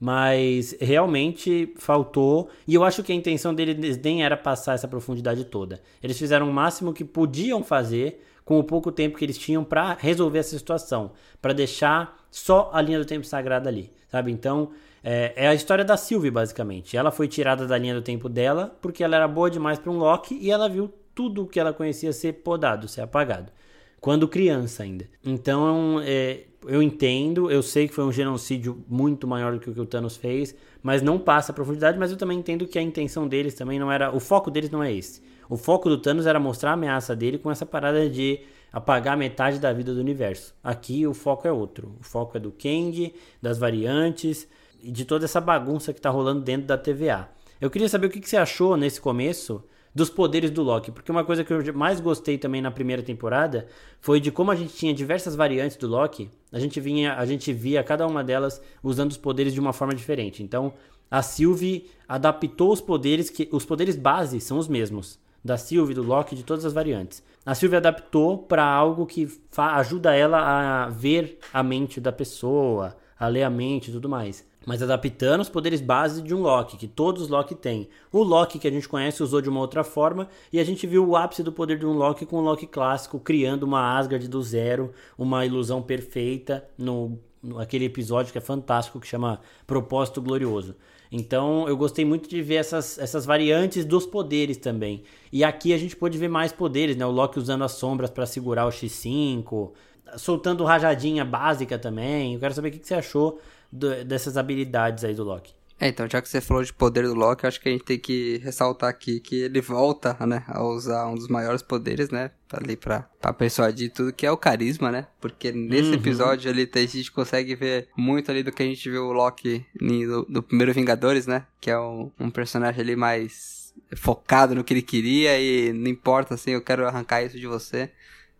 mas 0.00 0.76
realmente 0.80 1.74
faltou. 1.76 2.48
E 2.66 2.74
eu 2.74 2.84
acho 2.84 3.02
que 3.02 3.12
a 3.12 3.14
intenção 3.14 3.54
deles 3.54 3.98
nem 3.98 4.24
era 4.24 4.36
passar 4.36 4.74
essa 4.74 4.86
profundidade 4.86 5.44
toda. 5.44 5.80
Eles 6.02 6.18
fizeram 6.18 6.48
o 6.48 6.52
máximo 6.52 6.92
que 6.92 7.04
podiam 7.04 7.62
fazer 7.64 8.24
com 8.44 8.58
o 8.58 8.64
pouco 8.64 8.90
tempo 8.90 9.18
que 9.18 9.24
eles 9.24 9.36
tinham 9.36 9.62
para 9.62 9.94
resolver 9.98 10.38
essa 10.38 10.56
situação, 10.56 11.10
para 11.42 11.52
deixar 11.52 12.16
só 12.30 12.70
a 12.72 12.80
linha 12.80 12.98
do 12.98 13.04
tempo 13.04 13.26
sagrada 13.26 13.68
ali, 13.68 13.92
sabe? 14.08 14.32
Então 14.32 14.70
é, 15.02 15.32
é, 15.36 15.48
a 15.48 15.54
história 15.54 15.84
da 15.84 15.96
Sylvie 15.96 16.30
basicamente. 16.30 16.96
Ela 16.96 17.10
foi 17.10 17.28
tirada 17.28 17.66
da 17.66 17.78
linha 17.78 17.94
do 17.94 18.02
tempo 18.02 18.28
dela 18.28 18.76
porque 18.80 19.02
ela 19.02 19.16
era 19.16 19.28
boa 19.28 19.50
demais 19.50 19.78
para 19.78 19.90
um 19.90 19.98
Loki 19.98 20.38
e 20.40 20.50
ela 20.50 20.68
viu 20.68 20.92
tudo 21.14 21.46
que 21.46 21.58
ela 21.58 21.72
conhecia 21.72 22.12
ser 22.12 22.34
podado, 22.34 22.88
ser 22.88 23.00
apagado 23.00 23.52
quando 24.00 24.28
criança 24.28 24.82
ainda. 24.82 25.06
Então, 25.24 26.00
é, 26.04 26.44
eu 26.66 26.82
entendo, 26.82 27.50
eu 27.50 27.62
sei 27.62 27.88
que 27.88 27.94
foi 27.94 28.04
um 28.04 28.12
genocídio 28.12 28.84
muito 28.88 29.26
maior 29.26 29.52
do 29.52 29.60
que 29.60 29.70
o 29.70 29.74
que 29.74 29.80
o 29.80 29.86
Thanos 29.86 30.16
fez, 30.16 30.54
mas 30.82 31.02
não 31.02 31.18
passa 31.18 31.52
a 31.52 31.54
profundidade, 31.54 31.98
mas 31.98 32.10
eu 32.10 32.16
também 32.16 32.38
entendo 32.38 32.66
que 32.66 32.78
a 32.78 32.82
intenção 32.82 33.26
deles 33.26 33.54
também 33.54 33.78
não 33.78 33.90
era, 33.90 34.14
o 34.14 34.20
foco 34.20 34.50
deles 34.50 34.70
não 34.70 34.82
é 34.82 34.92
esse. 34.92 35.22
O 35.48 35.56
foco 35.56 35.88
do 35.88 35.98
Thanos 35.98 36.26
era 36.26 36.38
mostrar 36.38 36.70
a 36.70 36.74
ameaça 36.74 37.16
dele 37.16 37.38
com 37.38 37.50
essa 37.50 37.64
parada 37.64 38.08
de 38.08 38.40
apagar 38.72 39.16
metade 39.16 39.58
da 39.58 39.72
vida 39.72 39.94
do 39.94 40.00
universo. 40.00 40.54
Aqui 40.62 41.06
o 41.06 41.14
foco 41.14 41.48
é 41.48 41.52
outro. 41.52 41.96
O 41.98 42.04
foco 42.04 42.36
é 42.36 42.40
do 42.40 42.52
Kang, 42.52 43.14
das 43.40 43.58
variantes 43.58 44.46
e 44.82 44.90
de 44.90 45.04
toda 45.04 45.24
essa 45.24 45.40
bagunça 45.40 45.92
que 45.92 46.00
tá 46.00 46.10
rolando 46.10 46.42
dentro 46.42 46.66
da 46.66 46.78
TVA. 46.78 47.28
Eu 47.60 47.70
queria 47.70 47.88
saber 47.88 48.06
o 48.06 48.10
que, 48.10 48.20
que 48.20 48.28
você 48.28 48.36
achou 48.36 48.76
nesse 48.76 49.00
começo 49.00 49.62
dos 49.94 50.08
poderes 50.08 50.50
do 50.50 50.62
Loki. 50.62 50.92
Porque 50.92 51.10
uma 51.10 51.24
coisa 51.24 51.42
que 51.42 51.52
eu 51.52 51.74
mais 51.74 52.00
gostei 52.00 52.38
também 52.38 52.62
na 52.62 52.70
primeira 52.70 53.02
temporada 53.02 53.66
foi 54.00 54.20
de 54.20 54.30
como 54.30 54.50
a 54.50 54.54
gente 54.54 54.74
tinha 54.74 54.94
diversas 54.94 55.34
variantes 55.34 55.76
do 55.76 55.88
Loki. 55.88 56.30
A 56.52 56.58
gente 56.58 56.80
vinha, 56.80 57.14
a 57.14 57.26
gente 57.26 57.52
via 57.52 57.82
cada 57.82 58.06
uma 58.06 58.22
delas 58.22 58.62
usando 58.82 59.10
os 59.10 59.16
poderes 59.16 59.52
de 59.52 59.60
uma 59.60 59.72
forma 59.72 59.94
diferente. 59.94 60.42
Então, 60.42 60.72
a 61.10 61.20
Sylvie 61.22 61.90
adaptou 62.06 62.72
os 62.72 62.80
poderes 62.80 63.28
que 63.28 63.48
os 63.50 63.64
poderes 63.64 63.96
base 63.96 64.40
são 64.40 64.58
os 64.58 64.68
mesmos 64.68 65.18
da 65.44 65.56
Sylvie, 65.56 65.94
do 65.94 66.02
Loki, 66.02 66.36
de 66.36 66.42
todas 66.44 66.64
as 66.64 66.72
variantes. 66.72 67.22
A 67.46 67.54
Sylvie 67.54 67.76
adaptou 67.76 68.38
para 68.38 68.64
algo 68.64 69.06
que 69.06 69.28
ajuda 69.56 70.14
ela 70.14 70.84
a 70.84 70.88
ver 70.90 71.38
a 71.52 71.62
mente 71.62 72.00
da 72.00 72.12
pessoa, 72.12 72.96
a 73.18 73.26
ler 73.28 73.44
a 73.44 73.50
mente 73.50 73.88
e 73.88 73.92
tudo 73.92 74.08
mais 74.08 74.47
mas 74.66 74.82
adaptando 74.82 75.40
os 75.40 75.48
poderes 75.48 75.80
base 75.80 76.20
de 76.20 76.34
um 76.34 76.42
Loki, 76.42 76.76
que 76.76 76.86
todos 76.86 77.22
os 77.22 77.28
Loki 77.28 77.54
têm. 77.54 77.88
O 78.12 78.22
Loki 78.22 78.58
que 78.58 78.68
a 78.68 78.70
gente 78.70 78.88
conhece 78.88 79.22
usou 79.22 79.40
de 79.40 79.48
uma 79.48 79.60
outra 79.60 79.82
forma, 79.82 80.28
e 80.52 80.58
a 80.58 80.64
gente 80.64 80.86
viu 80.86 81.06
o 81.06 81.16
ápice 81.16 81.42
do 81.42 81.52
poder 81.52 81.78
de 81.78 81.86
um 81.86 81.92
Loki 81.92 82.26
com 82.26 82.36
o 82.36 82.42
Loki 82.42 82.66
clássico, 82.66 83.18
criando 83.18 83.62
uma 83.62 83.96
Asgard 83.96 84.26
do 84.28 84.42
zero, 84.42 84.92
uma 85.16 85.46
ilusão 85.46 85.80
perfeita, 85.80 86.68
no, 86.76 87.18
no 87.42 87.58
aquele 87.58 87.86
episódio 87.86 88.32
que 88.32 88.38
é 88.38 88.42
fantástico, 88.42 89.00
que 89.00 89.06
chama 89.06 89.40
Propósito 89.66 90.20
Glorioso. 90.20 90.74
Então 91.10 91.66
eu 91.66 91.76
gostei 91.76 92.04
muito 92.04 92.28
de 92.28 92.42
ver 92.42 92.56
essas, 92.56 92.98
essas 92.98 93.24
variantes 93.24 93.84
dos 93.84 94.04
poderes 94.04 94.56
também. 94.58 95.02
E 95.32 95.42
aqui 95.42 95.72
a 95.72 95.78
gente 95.78 95.96
pôde 95.96 96.18
ver 96.18 96.28
mais 96.28 96.52
poderes, 96.52 96.96
né? 96.96 97.06
O 97.06 97.10
Loki 97.10 97.38
usando 97.38 97.64
as 97.64 97.72
sombras 97.72 98.10
para 98.10 98.26
segurar 98.26 98.66
o 98.66 98.70
X5, 98.70 99.72
soltando 100.16 100.64
rajadinha 100.64 101.24
básica 101.24 101.78
também. 101.78 102.34
Eu 102.34 102.40
quero 102.40 102.54
saber 102.54 102.68
o 102.68 102.72
que 102.72 102.86
você 102.86 102.94
achou 102.94 103.38
do, 103.70 104.04
dessas 104.04 104.36
habilidades 104.36 105.04
aí 105.04 105.14
do 105.14 105.24
Loki. 105.24 105.58
É, 105.80 105.86
então, 105.86 106.08
já 106.10 106.20
que 106.20 106.28
você 106.28 106.40
falou 106.40 106.64
de 106.64 106.72
poder 106.72 107.04
do 107.04 107.14
Loki, 107.14 107.46
acho 107.46 107.60
que 107.60 107.68
a 107.68 107.72
gente 107.72 107.84
tem 107.84 107.98
que 107.98 108.38
ressaltar 108.38 108.90
aqui 108.90 109.20
que 109.20 109.42
ele 109.42 109.60
volta, 109.60 110.16
né, 110.26 110.42
a 110.48 110.60
usar 110.64 111.06
um 111.06 111.14
dos 111.14 111.28
maiores 111.28 111.62
poderes, 111.62 112.10
né, 112.10 112.32
ali 112.52 112.76
pra, 112.76 113.08
pra 113.20 113.32
persuadir 113.32 113.92
tudo, 113.92 114.12
que 114.12 114.26
é 114.26 114.32
o 114.32 114.36
carisma, 114.36 114.90
né, 114.90 115.06
porque 115.20 115.52
nesse 115.52 115.90
uhum. 115.90 115.94
episódio 115.94 116.50
ali 116.50 116.68
a 116.74 116.78
gente 116.80 117.12
consegue 117.12 117.54
ver 117.54 117.88
muito 117.96 118.28
ali 118.28 118.42
do 118.42 118.50
que 118.50 118.60
a 118.60 118.66
gente 118.66 118.90
viu 118.90 119.04
o 119.04 119.12
Loki 119.12 119.64
no, 119.80 120.42
primeiro 120.42 120.74
Vingadores, 120.74 121.28
né, 121.28 121.46
que 121.60 121.70
é 121.70 121.78
um, 121.78 122.10
um 122.18 122.28
personagem 122.28 122.80
ali 122.80 122.96
mais 122.96 123.72
focado 123.96 124.56
no 124.56 124.64
que 124.64 124.74
ele 124.74 124.82
queria 124.82 125.38
e 125.40 125.72
não 125.72 125.86
importa, 125.86 126.34
assim, 126.34 126.50
eu 126.50 126.60
quero 126.60 126.88
arrancar 126.88 127.22
isso 127.22 127.38
de 127.38 127.46
você. 127.46 127.90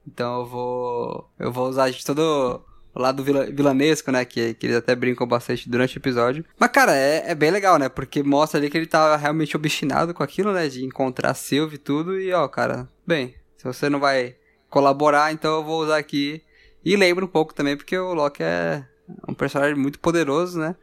Então 0.07 0.41
eu 0.41 0.47
vou. 0.47 1.31
Eu 1.39 1.53
vou 1.53 1.69
usar 1.69 1.91
de 1.91 2.05
todo 2.05 2.65
o 2.95 3.01
lado 3.01 3.23
vilanesco, 3.23 4.11
né? 4.11 4.25
Que, 4.25 4.55
que 4.55 4.67
eles 4.67 4.77
até 4.77 4.95
brincam 4.95 5.27
bastante 5.27 5.69
durante 5.69 5.97
o 5.97 6.01
episódio. 6.01 6.45
Mas, 6.59 6.71
cara, 6.71 6.95
é, 6.95 7.31
é 7.31 7.35
bem 7.35 7.51
legal, 7.51 7.79
né? 7.79 7.89
Porque 7.89 8.23
mostra 8.23 8.59
ali 8.59 8.71
que 8.71 8.77
ele 8.77 8.87
tá 8.87 9.17
realmente 9.17 9.57
obstinado 9.57 10.13
com 10.15 10.23
aquilo, 10.23 10.53
né? 10.53 10.69
De 10.69 10.85
encontrar 10.85 11.35
Sylvie 11.35 11.77
e 11.77 11.79
tudo. 11.79 12.21
E, 12.21 12.33
ó, 12.33 12.47
cara, 12.49 12.89
bem, 13.07 13.35
se 13.57 13.65
você 13.65 13.89
não 13.89 14.01
vai 14.01 14.37
colaborar, 14.69 15.33
então 15.33 15.57
eu 15.57 15.65
vou 15.65 15.83
usar 15.83 15.99
aqui. 15.99 16.43
E 16.85 16.97
lembra 16.97 17.25
um 17.25 17.29
pouco 17.29 17.55
também, 17.55 17.77
porque 17.77 17.99
o 17.99 18.15
Loki 18.15 18.43
é 18.43 18.85
um 19.29 19.35
personagem 19.35 19.77
muito 19.77 19.99
poderoso, 19.99 20.59
né? 20.59 20.77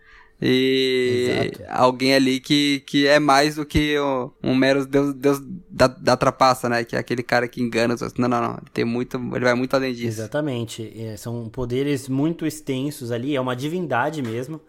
E 0.48 1.50
Exato. 1.52 1.64
alguém 1.70 2.14
ali 2.14 2.40
que, 2.40 2.82
que 2.82 3.08
é 3.08 3.20
mais 3.20 3.56
do 3.56 3.66
que 3.66 4.00
um, 4.00 4.30
um 4.44 4.56
mero 4.56 4.86
deus, 4.86 5.14
deus 5.16 5.42
da, 5.70 5.88
da 5.88 6.16
trapaça, 6.16 6.70
né? 6.70 6.84
Que 6.84 6.96
é 6.96 7.00
aquele 7.00 7.24
cara 7.24 7.48
que 7.48 7.62
engana 7.62 7.96
os 7.96 8.02
outros. 8.04 8.20
Não, 8.20 8.28
não, 8.28 8.42
não. 8.42 8.52
Ele, 8.52 8.70
tem 8.72 8.86
muito, 8.86 9.18
ele 9.18 9.44
vai 9.44 9.56
muito 9.56 9.74
além 9.76 9.94
disso. 9.94 10.08
Exatamente. 10.08 10.94
É, 10.96 11.18
são 11.18 11.50
poderes 11.50 12.08
muito 12.08 12.46
extensos 12.46 13.12
ali. 13.12 13.36
É 13.36 13.42
uma 13.42 13.56
divindade 13.56 14.22
mesmo. 14.22 14.62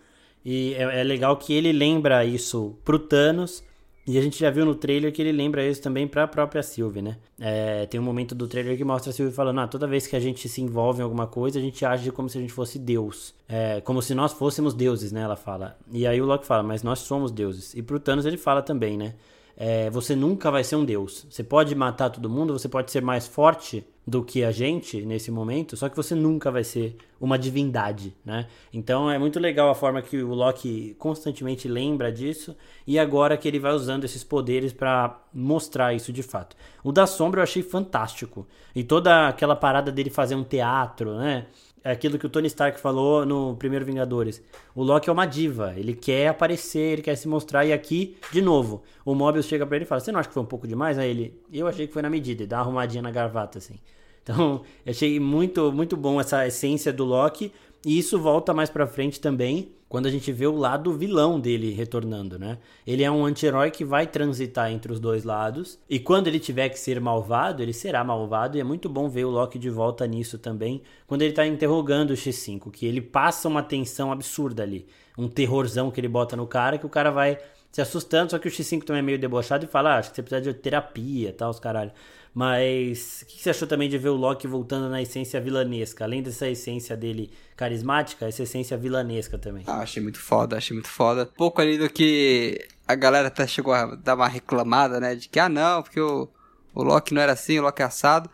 E 0.43 0.73
é, 0.75 1.01
é 1.01 1.05
legal 1.05 1.37
que 1.37 1.53
ele 1.53 1.73
lembra 1.73 2.25
isso 2.25 2.79
pro 2.83 2.99
Thanos 2.99 3.63
e 4.07 4.17
a 4.19 4.23
gente 4.23 4.39
já 4.39 4.51
viu 4.51 4.65
no 4.65 4.75
trailer 4.75 5.13
que 5.13 5.21
ele 5.21 5.33
lembra 5.33 5.67
isso 5.67 5.83
também 5.83 6.07
para 6.07 6.23
a 6.23 6.29
própria 6.29 6.63
Sylvie, 6.63 7.03
né? 7.03 7.17
É, 7.41 7.87
tem 7.87 7.99
um 7.99 8.05
momento 8.05 8.37
do 8.37 8.47
trailer 8.47 8.77
que 8.77 8.85
mostra 8.85 9.11
a 9.11 9.13
Sylvie 9.13 9.35
falando: 9.35 9.61
ah, 9.61 9.67
toda 9.67 9.87
vez 9.87 10.07
que 10.07 10.15
a 10.15 10.21
gente 10.21 10.49
se 10.49 10.61
envolve 10.61 11.01
em 11.01 11.03
alguma 11.03 11.27
coisa, 11.27 11.59
a 11.59 11.63
gente 11.63 11.85
age 11.85 12.13
como 12.13 12.29
se 12.29 12.39
a 12.39 12.41
gente 12.41 12.53
fosse 12.53 12.79
Deus. 12.79 13.35
É, 13.49 13.81
como 13.81 14.01
se 14.01 14.15
nós 14.15 14.33
fôssemos 14.33 14.75
deuses, 14.75 15.11
né? 15.11 15.23
Ela 15.23 15.35
fala. 15.35 15.77
E 15.91 16.07
aí 16.07 16.21
o 16.21 16.25
Loki 16.25 16.47
fala: 16.47 16.63
mas 16.63 16.85
nós 16.85 17.01
somos 17.01 17.33
deuses. 17.33 17.75
E 17.75 17.83
pro 17.83 17.99
Thanos 17.99 18.25
ele 18.27 18.37
fala 18.37 18.63
também, 18.63 18.97
né? 18.97 19.15
É, 19.57 19.89
você 19.91 20.15
nunca 20.15 20.51
vai 20.51 20.63
ser 20.63 20.77
um 20.77 20.85
deus. 20.85 21.27
Você 21.31 21.43
pode 21.43 21.75
matar 21.75 22.11
todo 22.11 22.29
mundo, 22.29 22.53
você 22.53 22.69
pode 22.69 22.91
ser 22.91 23.03
mais 23.03 23.27
forte 23.27 23.87
do 24.07 24.23
que 24.23 24.45
a 24.45 24.53
gente 24.53 25.05
nesse 25.05 25.33
momento, 25.33 25.77
só 25.77 25.89
que 25.89 25.97
você 25.97 26.15
nunca 26.15 26.49
vai 26.49 26.63
ser 26.63 26.97
uma 27.21 27.37
divindade, 27.37 28.15
né? 28.25 28.47
Então 28.73 29.11
é 29.11 29.19
muito 29.19 29.41
legal 29.41 29.69
a 29.69 29.75
forma 29.75 30.01
que 30.01 30.23
o 30.23 30.33
Loki 30.33 30.95
constantemente 30.97 31.67
lembra 31.67 32.13
disso 32.13 32.55
e 32.87 33.01
agora 33.01 33.37
que 33.37 33.49
ele 33.49 33.59
vai 33.59 33.73
usando 33.73 34.05
esses 34.05 34.23
poderes 34.23 34.73
para 34.73 35.21
mostrar 35.35 35.93
isso 35.93 36.13
de 36.13 36.23
fato. 36.23 36.55
O 36.85 36.93
da 36.93 37.05
sombra 37.05 37.41
eu 37.41 37.43
achei 37.43 37.65
fantástico 37.65 38.47
e 38.77 38.85
toda 38.85 39.27
aquela 39.27 39.57
parada 39.57 39.91
dele 39.91 40.11
fazer 40.11 40.37
um 40.37 40.45
teatro, 40.45 41.17
né? 41.17 41.47
É 41.87 41.93
aquilo 41.93 42.19
que 42.19 42.27
o 42.27 42.29
Tony 42.29 42.49
Stark 42.49 42.81
falou 42.81 43.25
no 43.25 43.55
primeiro 43.55 43.85
Vingadores. 43.85 44.43
O 44.75 44.83
Loki 44.83 45.09
é 45.09 45.13
uma 45.13 45.25
diva, 45.25 45.73
ele 45.77 45.95
quer 45.95 46.27
aparecer, 46.27 46.95
ele 46.95 47.03
quer 47.03 47.15
se 47.15 47.29
mostrar, 47.29 47.65
e 47.65 47.73
aqui, 47.73 48.17
de 48.33 48.43
novo, 48.43 48.83
o 49.05 49.15
Mobius 49.15 49.47
chega 49.47 49.65
para 49.65 49.77
ele 49.77 49.85
e 49.85 49.87
fala: 49.89 50.01
Você 50.01 50.11
não 50.11 50.19
acha 50.19 50.29
que 50.29 50.35
foi 50.35 50.43
um 50.43 50.47
pouco 50.47 50.67
demais? 50.67 50.99
Aí 50.99 51.09
ele, 51.09 51.41
eu 51.53 51.69
achei 51.69 51.87
que 51.87 51.93
foi 51.93 52.03
na 52.03 52.11
medida, 52.11 52.43
e 52.43 52.47
dá 52.47 52.57
uma 52.57 52.63
arrumadinha 52.63 53.03
na 53.03 53.13
gravata, 53.13 53.59
assim. 53.59 53.77
Então, 54.21 54.63
achei 54.85 55.21
muito, 55.21 55.71
muito 55.71 55.97
bom 55.97 56.21
essa 56.21 56.45
essência 56.45 56.93
do 56.93 57.05
Loki, 57.05 57.53
e 57.85 57.97
isso 57.97 58.19
volta 58.19 58.53
mais 58.53 58.69
pra 58.69 58.89
frente 58.89 59.21
também, 59.21 59.71
quando 59.89 60.07
a 60.07 60.11
gente 60.11 60.33
vê 60.33 60.47
o 60.47 60.57
lado 60.57 60.93
vilão 60.93 61.39
dele 61.39 61.73
retornando, 61.73 62.39
né? 62.39 62.59
Ele 62.87 63.03
é 63.03 63.11
um 63.11 63.25
anti-herói 63.25 63.71
que 63.71 63.85
vai 63.85 64.07
transitar 64.07 64.71
entre 64.71 64.93
os 64.93 64.99
dois 64.99 65.25
lados, 65.25 65.79
e 65.89 65.99
quando 65.99 66.27
ele 66.27 66.41
tiver 66.41 66.69
que 66.69 66.79
ser 66.79 67.01
malvado, 67.01 67.63
ele 67.63 67.73
será 67.73 68.03
malvado, 68.03 68.57
e 68.57 68.61
é 68.61 68.65
muito 68.65 68.89
bom 68.89 69.09
ver 69.09 69.25
o 69.25 69.31
Loki 69.31 69.59
de 69.59 69.71
volta 69.71 70.07
nisso 70.07 70.39
também, 70.39 70.83
quando 71.07 71.23
ele 71.23 71.33
tá 71.33 71.47
interrogando 71.47 72.11
o 72.11 72.17
X5, 72.17 72.71
que 72.71 72.87
ele 72.87 73.01
passa 73.01 73.49
uma 73.49 73.63
tensão 73.63 74.11
absurda 74.11 74.63
ali, 74.63 74.87
um 75.17 75.29
terrorzão 75.29 75.91
que 75.91 76.01
ele 76.01 76.09
bota 76.09 76.37
no 76.37 76.47
cara, 76.47 76.79
que 76.79 76.87
o 76.87 76.91
cara 76.91 77.11
vai 77.11 77.39
se 77.71 77.81
assustando, 77.83 78.31
só 78.31 78.39
que 78.39 78.49
o 78.49 78.51
X5 78.51 78.85
também 78.85 79.01
é 79.01 79.03
meio 79.03 79.19
debochado 79.19 79.67
e 79.67 79.69
fala, 79.69 79.95
ah, 79.95 79.99
acho 79.99 80.11
que 80.11 80.17
você 80.17 80.23
precisa 80.23 80.53
de 80.53 80.59
terapia, 80.59 81.33
tal, 81.33 81.51
os 81.51 81.61
caralho. 81.61 81.93
Mas 82.37 83.23
o 83.23 83.27
que 83.27 83.43
você 83.43 83.49
achou 83.49 83.67
também 83.67 83.89
de 83.89 83.97
ver 83.97 84.11
o 84.11 84.15
Loki 84.15 84.47
voltando 84.47 84.91
na 84.91 85.01
essência 85.01 85.41
vilanesca? 85.41 86.05
Além 86.05 86.23
dessa 86.23 86.47
essência 86.47 86.95
dele 86.95 87.31
carismática, 87.57 88.29
essa 88.29 88.43
essência 88.43 88.77
vilanesca 88.77 89.39
também. 89.39 89.65
Ah, 89.67 89.79
achei 89.79 90.03
muito 90.03 90.21
foda, 90.21 90.55
achei 90.55 90.75
muito 90.75 90.91
foda. 90.91 91.25
Pouco 91.25 91.63
ali 91.63 91.79
do 91.79 91.89
que 91.89 92.69
a 92.87 92.95
galera 92.95 93.29
até 93.29 93.47
chegou 93.47 93.73
a 93.73 93.95
dar 93.95 94.17
uma 94.17 94.29
reclamada, 94.29 95.01
né? 95.01 95.15
De 95.15 95.31
que, 95.31 95.41
ah, 95.41 95.49
não, 95.49 95.83
porque 95.83 95.99
o, 95.99 96.29
o 96.75 96.83
Loki 96.83 97.15
não 97.15 97.23
era 97.23 97.33
assim, 97.33 97.59
o 97.59 97.63
Loki 97.63 97.81
é 97.81 97.87
assado. 97.87 98.29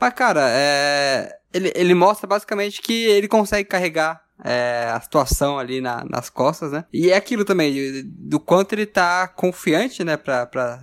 Mas, 0.00 0.12
cara, 0.14 0.48
é... 0.50 1.38
ele, 1.52 1.72
ele 1.76 1.94
mostra 1.94 2.26
basicamente 2.26 2.82
que 2.82 3.04
ele 3.04 3.28
consegue 3.28 3.68
carregar 3.68 4.20
é, 4.42 4.90
a 4.92 5.00
situação 5.00 5.60
ali 5.60 5.80
na, 5.80 6.04
nas 6.10 6.28
costas, 6.28 6.72
né? 6.72 6.84
E 6.92 7.08
é 7.08 7.16
aquilo 7.16 7.44
também, 7.44 8.02
do 8.04 8.40
quanto 8.40 8.72
ele 8.72 8.84
tá 8.84 9.28
confiante, 9.28 10.02
né, 10.02 10.16
pra, 10.16 10.44
pra 10.44 10.82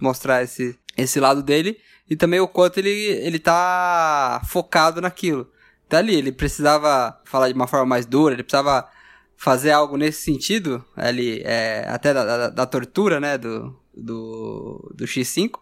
mostrar 0.00 0.42
esse, 0.42 0.76
esse 1.00 1.20
lado 1.20 1.42
dele 1.42 1.78
e 2.08 2.16
também 2.16 2.40
o 2.40 2.48
quanto 2.48 2.78
ele, 2.78 2.90
ele 2.90 3.38
tá 3.38 4.42
focado 4.48 5.00
naquilo. 5.00 5.48
Tá 5.88 5.98
ali, 5.98 6.14
ele 6.14 6.32
precisava 6.32 7.20
falar 7.24 7.48
de 7.48 7.54
uma 7.54 7.66
forma 7.66 7.86
mais 7.86 8.06
dura, 8.06 8.34
ele 8.34 8.42
precisava 8.42 8.88
fazer 9.36 9.70
algo 9.70 9.96
nesse 9.96 10.22
sentido, 10.22 10.84
ali, 10.94 11.40
é, 11.44 11.86
até 11.88 12.12
da, 12.12 12.24
da, 12.24 12.50
da, 12.50 12.66
tortura, 12.66 13.18
né, 13.18 13.38
do, 13.38 13.74
do, 13.96 14.92
do 14.94 15.04
X5, 15.06 15.52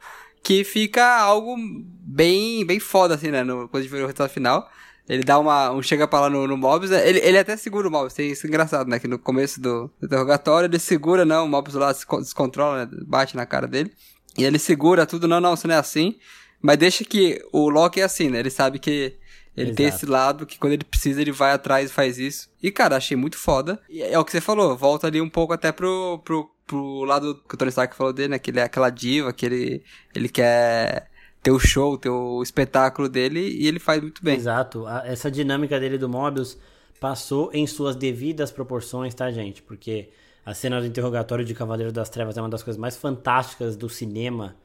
que 0.43 0.65
fica 0.65 1.21
algo 1.21 1.55
bem, 1.57 2.67
bem 2.67 2.81
foda, 2.81 3.15
assim, 3.15 3.31
né, 3.31 3.45
no, 3.45 3.69
quando 3.69 3.81
a 3.81 3.83
gente 3.83 3.91
vê 3.91 3.99
o 3.99 4.01
resultado 4.01 4.31
final. 4.31 4.69
Ele 5.09 5.23
dá 5.23 5.39
uma, 5.39 5.71
um 5.71 5.81
chega 5.81 6.07
pra 6.07 6.21
lá 6.21 6.29
no, 6.29 6.47
no 6.47 6.57
Mobius, 6.57 6.91
né, 6.91 7.09
ele, 7.09 7.21
ele 7.21 7.39
até 7.39 7.57
segura 7.57 7.89
o 7.89 7.91
Mobius, 7.91 8.15
tem 8.15 8.31
isso 8.31 8.47
engraçado, 8.47 8.89
né, 8.89 8.99
que 8.99 9.07
no 9.07 9.19
começo 9.19 9.61
do, 9.61 9.91
do 10.01 10.07
interrogatório 10.07 10.67
ele 10.67 10.79
segura, 10.79 11.25
não, 11.25 11.47
o 11.47 11.49
Mobius 11.49 11.77
lá 11.77 11.95
se 11.95 12.05
descontrola, 12.19 12.85
né, 12.85 12.91
bate 13.07 13.37
na 13.37 13.47
cara 13.47 13.69
dele, 13.69 13.93
e 14.39 14.45
ele 14.45 14.59
segura 14.59 15.05
tudo, 15.05 15.27
não, 15.27 15.41
não, 15.41 15.55
isso 15.55 15.67
não 15.67 15.75
é 15.75 15.79
assim. 15.79 16.17
Mas 16.61 16.77
deixa 16.79 17.05
que 17.05 17.45
o 17.53 17.69
Loki 17.69 18.01
é 18.01 18.05
assim, 18.05 18.29
né? 18.31 18.41
Ele 18.41 18.51
sabe 18.51 18.79
que 18.79 19.17
ele 19.57 19.71
Exato. 19.71 19.77
tem 19.77 19.87
esse 19.87 20.07
lado 20.07 20.47
que 20.47 20.59
quando 20.59 20.73
ele 20.75 20.85
precisa 20.85 21.21
ele 21.21 21.33
vai 21.33 21.53
atrás 21.53 21.91
e 21.91 21.93
faz 21.93 22.19
isso. 22.19 22.49
E 22.63 22.71
cara, 22.71 22.97
achei 22.97 23.17
muito 23.17 23.37
foda. 23.37 23.81
E 23.89 24.03
é 24.03 24.19
o 24.19 24.25
que 24.25 24.33
você 24.33 24.41
falou, 24.41 24.77
volta 24.77 25.07
ali 25.07 25.21
um 25.21 25.29
pouco 25.29 25.53
até 25.53 25.73
pro, 25.73 26.21
pro, 26.25 26.51
pro 26.67 27.05
lado 27.05 27.35
que 27.49 27.55
o 27.55 27.59
Tony 27.59 27.71
Stark 27.71 27.97
falou 27.97 28.13
dele, 28.13 28.29
né? 28.29 28.39
Que 28.39 28.51
ele 28.51 28.61
é 28.61 28.63
aquela 28.63 28.91
diva, 28.91 29.33
que 29.33 29.47
ele, 29.47 29.83
ele 30.15 30.29
quer 30.29 31.11
ter 31.43 31.51
o 31.51 31.59
show, 31.59 31.97
ter 31.97 32.11
o 32.11 32.43
espetáculo 32.43 33.09
dele 33.09 33.41
e 33.41 33.67
ele 33.67 33.79
faz 33.79 34.01
muito 34.01 34.23
bem. 34.23 34.37
Exato. 34.37 34.87
Essa 35.05 35.31
dinâmica 35.31 35.79
dele 35.79 35.99
do 35.99 36.09
Mobius 36.09 36.59
passou 37.01 37.51
em 37.53 37.67
suas 37.67 37.97
devidas 37.97 38.51
proporções, 38.51 39.15
tá, 39.15 39.31
gente? 39.31 39.63
Porque 39.63 40.11
a 40.49 40.55
cena 40.55 40.81
do 40.81 40.87
interrogatório 40.87 41.45
de 41.45 41.53
Cavaleiro 41.53 41.93
das 41.93 42.09
Trevas 42.09 42.39
é 42.39 42.41
uma 42.41 42.49
das 42.49 42.63
coisas 42.63 42.81
mais 42.81 42.97
fantásticas 42.97 43.77
do 43.77 43.87
cinema, 43.87 44.57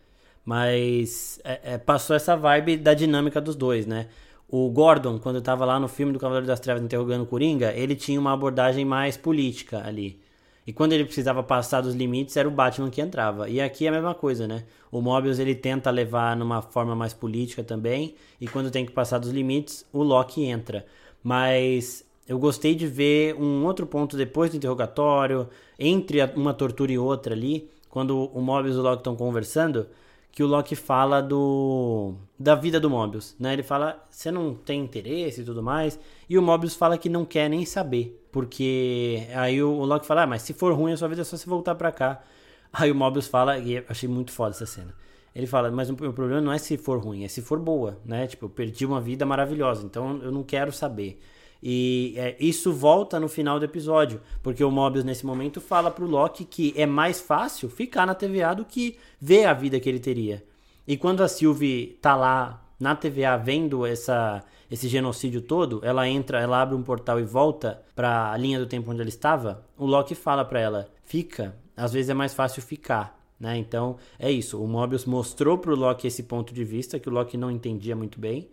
mas 0.45 1.41
é, 1.43 1.73
é, 1.73 1.77
passou 1.77 2.15
essa 2.15 2.37
vibe 2.37 2.77
da 2.77 2.93
dinâmica 2.93 3.41
dos 3.41 3.53
dois, 3.53 3.85
né? 3.85 4.07
O 4.47 4.69
Gordon, 4.69 5.19
quando 5.19 5.39
estava 5.39 5.65
lá 5.65 5.77
no 5.81 5.89
filme 5.89 6.13
do 6.13 6.19
Cavaleiro 6.19 6.47
das 6.47 6.61
Trevas 6.61 6.81
interrogando 6.81 7.25
Coringa, 7.25 7.73
ele 7.73 7.97
tinha 7.97 8.17
uma 8.17 8.31
abordagem 8.31 8.85
mais 8.85 9.17
política 9.17 9.85
ali. 9.85 10.21
E 10.65 10.71
quando 10.71 10.93
ele 10.93 11.03
precisava 11.03 11.43
passar 11.43 11.81
dos 11.81 11.93
limites, 11.93 12.37
era 12.37 12.47
o 12.47 12.51
Batman 12.51 12.89
que 12.89 13.01
entrava. 13.01 13.49
E 13.49 13.59
aqui 13.59 13.85
é 13.85 13.89
a 13.89 13.91
mesma 13.91 14.15
coisa, 14.15 14.47
né? 14.47 14.63
O 14.89 15.01
Mobius 15.01 15.37
ele 15.37 15.53
tenta 15.53 15.91
levar 15.91 16.37
numa 16.37 16.61
forma 16.61 16.95
mais 16.95 17.13
política 17.13 17.61
também, 17.61 18.15
e 18.39 18.47
quando 18.47 18.71
tem 18.71 18.85
que 18.85 18.93
passar 18.93 19.17
dos 19.17 19.31
limites, 19.31 19.85
o 19.91 20.01
Loki 20.01 20.45
entra. 20.45 20.85
Mas 21.21 22.05
eu 22.27 22.39
gostei 22.39 22.73
de 22.73 22.87
ver 22.87 23.35
um 23.35 23.65
outro 23.65 23.85
ponto 23.85 24.15
depois 24.15 24.51
do 24.51 24.57
interrogatório, 24.57 25.47
entre 25.77 26.23
uma 26.35 26.53
tortura 26.53 26.91
e 26.91 26.97
outra 26.97 27.33
ali, 27.33 27.69
quando 27.89 28.25
o 28.33 28.41
Mobius 28.41 28.75
e 28.75 28.79
o 28.79 28.81
Loki 28.81 29.01
estão 29.01 29.15
conversando, 29.15 29.87
que 30.31 30.41
o 30.41 30.47
Loki 30.47 30.75
fala 30.75 31.21
do 31.21 32.15
da 32.39 32.55
vida 32.55 32.79
do 32.79 32.89
Mobius, 32.89 33.35
né? 33.39 33.53
Ele 33.53 33.61
fala, 33.61 34.03
você 34.09 34.31
não 34.31 34.55
tem 34.55 34.81
interesse 34.81 35.41
e 35.41 35.43
tudo 35.43 35.61
mais, 35.61 35.99
e 36.27 36.37
o 36.37 36.41
Mobius 36.41 36.75
fala 36.75 36.97
que 36.97 37.07
não 37.07 37.23
quer 37.23 37.49
nem 37.49 37.65
saber, 37.65 38.19
porque 38.31 39.27
aí 39.35 39.61
o, 39.61 39.69
o 39.69 39.85
Loki 39.85 40.07
fala, 40.07 40.23
ah, 40.23 40.27
mas 40.27 40.41
se 40.41 40.53
for 40.53 40.73
ruim 40.73 40.93
a 40.93 40.97
sua 40.97 41.07
vida 41.07 41.21
é 41.21 41.23
só 41.23 41.37
você 41.37 41.47
voltar 41.47 41.75
pra 41.75 41.91
cá. 41.91 42.21
Aí 42.75 42.91
o 42.91 42.95
Mobius 42.95 43.27
fala, 43.27 43.59
e 43.59 43.85
achei 43.87 44.09
muito 44.09 44.31
foda 44.31 44.49
essa 44.49 44.65
cena. 44.65 44.95
Ele 45.35 45.45
fala, 45.45 45.69
mas 45.69 45.91
o 45.91 45.93
meu 45.99 46.11
problema 46.11 46.41
não 46.41 46.51
é 46.51 46.57
se 46.57 46.75
for 46.75 46.97
ruim, 46.99 47.23
é 47.23 47.27
se 47.27 47.39
for 47.39 47.59
boa, 47.59 47.99
né? 48.03 48.25
Tipo, 48.25 48.45
eu 48.45 48.49
perdi 48.49 48.83
uma 48.83 48.99
vida 48.99 49.27
maravilhosa, 49.27 49.85
então 49.85 50.19
eu 50.23 50.31
não 50.31 50.41
quero 50.41 50.71
saber. 50.71 51.19
E 51.65 52.13
é, 52.17 52.35
isso 52.41 52.73
volta 52.73 53.17
no 53.21 53.29
final 53.29 53.57
do 53.57 53.63
episódio, 53.63 54.19
porque 54.41 54.61
o 54.61 54.69
Mobius 54.69 55.05
nesse 55.05 55.25
momento 55.25 55.61
fala 55.61 55.89
pro 55.89 56.05
Loki 56.05 56.43
que 56.43 56.73
é 56.75 56.85
mais 56.85 57.21
fácil 57.21 57.69
ficar 57.69 58.05
na 58.05 58.13
TVA 58.13 58.53
do 58.53 58.65
que 58.65 58.97
ver 59.17 59.45
a 59.45 59.53
vida 59.53 59.79
que 59.79 59.87
ele 59.87 59.99
teria. 59.99 60.43
E 60.85 60.97
quando 60.97 61.23
a 61.23 61.27
Sylvie 61.29 61.97
tá 62.01 62.17
lá 62.17 62.61
na 62.77 62.97
TVA 62.97 63.37
vendo 63.37 63.85
essa, 63.85 64.43
esse 64.69 64.89
genocídio 64.89 65.41
todo, 65.41 65.79
ela 65.85 66.05
entra, 66.05 66.41
ela 66.41 66.61
abre 66.61 66.75
um 66.75 66.83
portal 66.83 67.17
e 67.17 67.23
volta 67.23 67.81
para 67.95 68.33
a 68.33 68.35
linha 68.35 68.59
do 68.59 68.65
tempo 68.65 68.91
onde 68.91 68.99
ela 68.99 69.07
estava. 69.07 69.65
O 69.77 69.85
Loki 69.85 70.15
fala 70.15 70.43
para 70.43 70.59
ela: 70.59 70.89
"Fica, 71.05 71.55
às 71.77 71.93
vezes 71.93 72.09
é 72.09 72.13
mais 72.13 72.33
fácil 72.33 72.61
ficar". 72.61 73.17
Né? 73.39 73.57
Então 73.57 73.95
é 74.19 74.29
isso. 74.29 74.61
O 74.61 74.67
Mobius 74.67 75.05
mostrou 75.05 75.57
pro 75.57 75.77
Loki 75.77 76.07
esse 76.07 76.23
ponto 76.23 76.53
de 76.53 76.65
vista 76.65 76.99
que 76.99 77.07
o 77.07 77.11
Loki 77.11 77.37
não 77.37 77.49
entendia 77.49 77.95
muito 77.95 78.19
bem. 78.19 78.49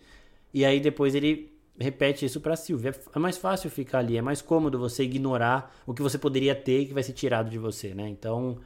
E 0.54 0.64
aí 0.64 0.78
depois 0.78 1.14
ele 1.14 1.49
repete 1.80 2.26
isso 2.26 2.40
para 2.40 2.54
Silvia. 2.54 2.94
É 3.14 3.18
mais 3.18 3.38
fácil 3.38 3.70
ficar 3.70 4.00
ali, 4.00 4.16
é 4.16 4.22
mais 4.22 4.42
cômodo 4.42 4.78
você 4.78 5.04
ignorar 5.04 5.74
o 5.86 5.94
que 5.94 6.02
você 6.02 6.18
poderia 6.18 6.54
ter 6.54 6.86
que 6.86 6.94
vai 6.94 7.02
ser 7.02 7.12
tirado 7.12 7.48
de 7.48 7.58
você, 7.58 7.94
né? 7.94 8.08
Então, 8.08 8.58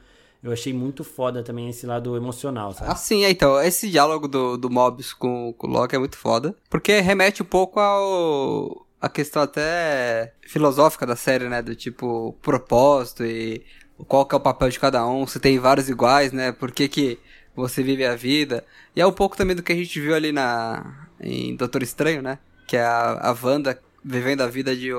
eu 0.43 0.51
achei 0.51 0.73
muito 0.73 1.03
foda 1.03 1.41
também 1.41 1.69
esse 1.69 1.87
lado 1.87 2.15
emocional, 2.17 2.73
sabe? 2.73 2.91
Assim, 2.91 3.23
é, 3.23 3.29
então, 3.29 3.59
esse 3.61 3.89
diálogo 3.89 4.27
do, 4.27 4.57
do 4.57 4.69
Mobius 4.69 5.13
com, 5.13 5.53
com 5.57 5.67
o 5.67 5.69
Loki 5.69 5.95
é 5.95 5.99
muito 5.99 6.17
foda, 6.17 6.55
porque 6.69 6.99
remete 6.99 7.41
um 7.41 7.45
pouco 7.45 7.79
ao 7.79 8.85
a 9.01 9.09
questão 9.09 9.41
até 9.41 10.33
filosófica 10.41 11.05
da 11.05 11.15
série, 11.15 11.47
né, 11.47 11.61
do 11.61 11.75
tipo 11.75 12.35
propósito 12.41 13.23
e 13.23 13.63
qual 14.07 14.25
que 14.25 14.33
é 14.33 14.37
o 14.37 14.41
papel 14.41 14.69
de 14.69 14.79
cada 14.79 15.07
um, 15.07 15.27
se 15.27 15.39
tem 15.39 15.59
vários 15.59 15.89
iguais, 15.89 16.31
né? 16.31 16.51
Por 16.51 16.71
que 16.71 16.89
que 16.89 17.19
você 17.55 17.81
vive 17.81 18.03
a 18.03 18.15
vida? 18.15 18.65
E 18.95 19.01
é 19.01 19.07
um 19.07 19.11
pouco 19.11 19.37
também 19.37 19.55
do 19.55 19.63
que 19.63 19.71
a 19.71 19.75
gente 19.75 19.99
viu 20.01 20.13
ali 20.15 20.31
na 20.31 21.07
em 21.19 21.55
Doutor 21.55 21.81
Estranho, 21.81 22.21
né? 22.21 22.39
Que 22.67 22.77
é 22.77 22.83
a, 22.83 23.29
a 23.29 23.37
Wanda 23.41 23.79
vivendo 24.03 24.41
a 24.41 24.47
vida 24.47 24.75
de 24.75 24.91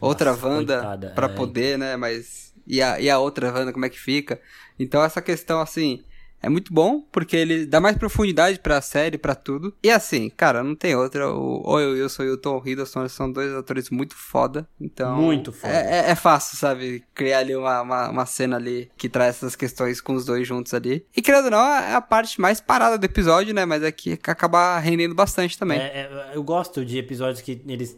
outra 0.00 0.32
Nossa, 0.32 0.46
Wanda 0.46 1.12
para 1.14 1.26
é. 1.26 1.34
poder, 1.34 1.78
né? 1.78 1.96
Mas 1.96 2.52
e 2.66 2.82
a, 2.82 3.00
e 3.00 3.08
a 3.10 3.18
outra 3.18 3.52
Wanda 3.52 3.72
como 3.72 3.84
é 3.84 3.88
que 3.88 3.98
fica? 3.98 4.40
Então 4.78 5.02
essa 5.02 5.22
questão 5.22 5.60
assim, 5.60 6.02
é 6.42 6.48
muito 6.48 6.74
bom, 6.74 7.00
porque 7.12 7.36
ele 7.36 7.64
dá 7.64 7.80
mais 7.80 7.96
profundidade 7.96 8.58
pra 8.58 8.80
série, 8.80 9.16
pra 9.16 9.34
tudo. 9.34 9.72
E 9.80 9.88
assim, 9.88 10.28
cara, 10.28 10.62
não 10.62 10.74
tem 10.74 10.96
outra. 10.96 11.30
O 11.32 11.62
Oil 11.64 11.92
Wilson 11.92 12.24
e 12.24 12.30
o 12.30 12.36
Tom 12.36 12.60
Hiddleston 12.64 13.08
são 13.08 13.30
dois 13.30 13.52
atores 13.54 13.90
muito 13.90 14.16
foda. 14.16 14.68
Então. 14.80 15.16
Muito 15.16 15.52
foda. 15.52 15.72
É, 15.72 16.08
é, 16.08 16.10
é 16.10 16.14
fácil, 16.16 16.58
sabe? 16.58 17.04
Criar 17.14 17.38
ali 17.38 17.54
uma, 17.54 17.82
uma, 17.82 18.10
uma, 18.10 18.26
cena 18.26 18.56
ali 18.56 18.90
que 18.96 19.08
traz 19.08 19.36
essas 19.36 19.54
questões 19.54 20.00
com 20.00 20.14
os 20.14 20.24
dois 20.24 20.46
juntos 20.46 20.74
ali. 20.74 21.06
E 21.16 21.22
querendo 21.22 21.44
ou 21.44 21.50
não, 21.52 21.60
é 21.60 21.94
a 21.94 22.00
parte 22.00 22.40
mais 22.40 22.60
parada 22.60 22.98
do 22.98 23.04
episódio, 23.04 23.54
né? 23.54 23.64
Mas 23.64 23.84
é 23.84 23.92
que 23.92 24.14
acaba 24.14 24.80
rendendo 24.80 25.14
bastante 25.14 25.56
também. 25.56 25.78
É, 25.78 25.84
é, 25.84 26.30
eu 26.34 26.42
gosto 26.42 26.84
de 26.84 26.98
episódios 26.98 27.40
que 27.40 27.62
eles. 27.68 27.96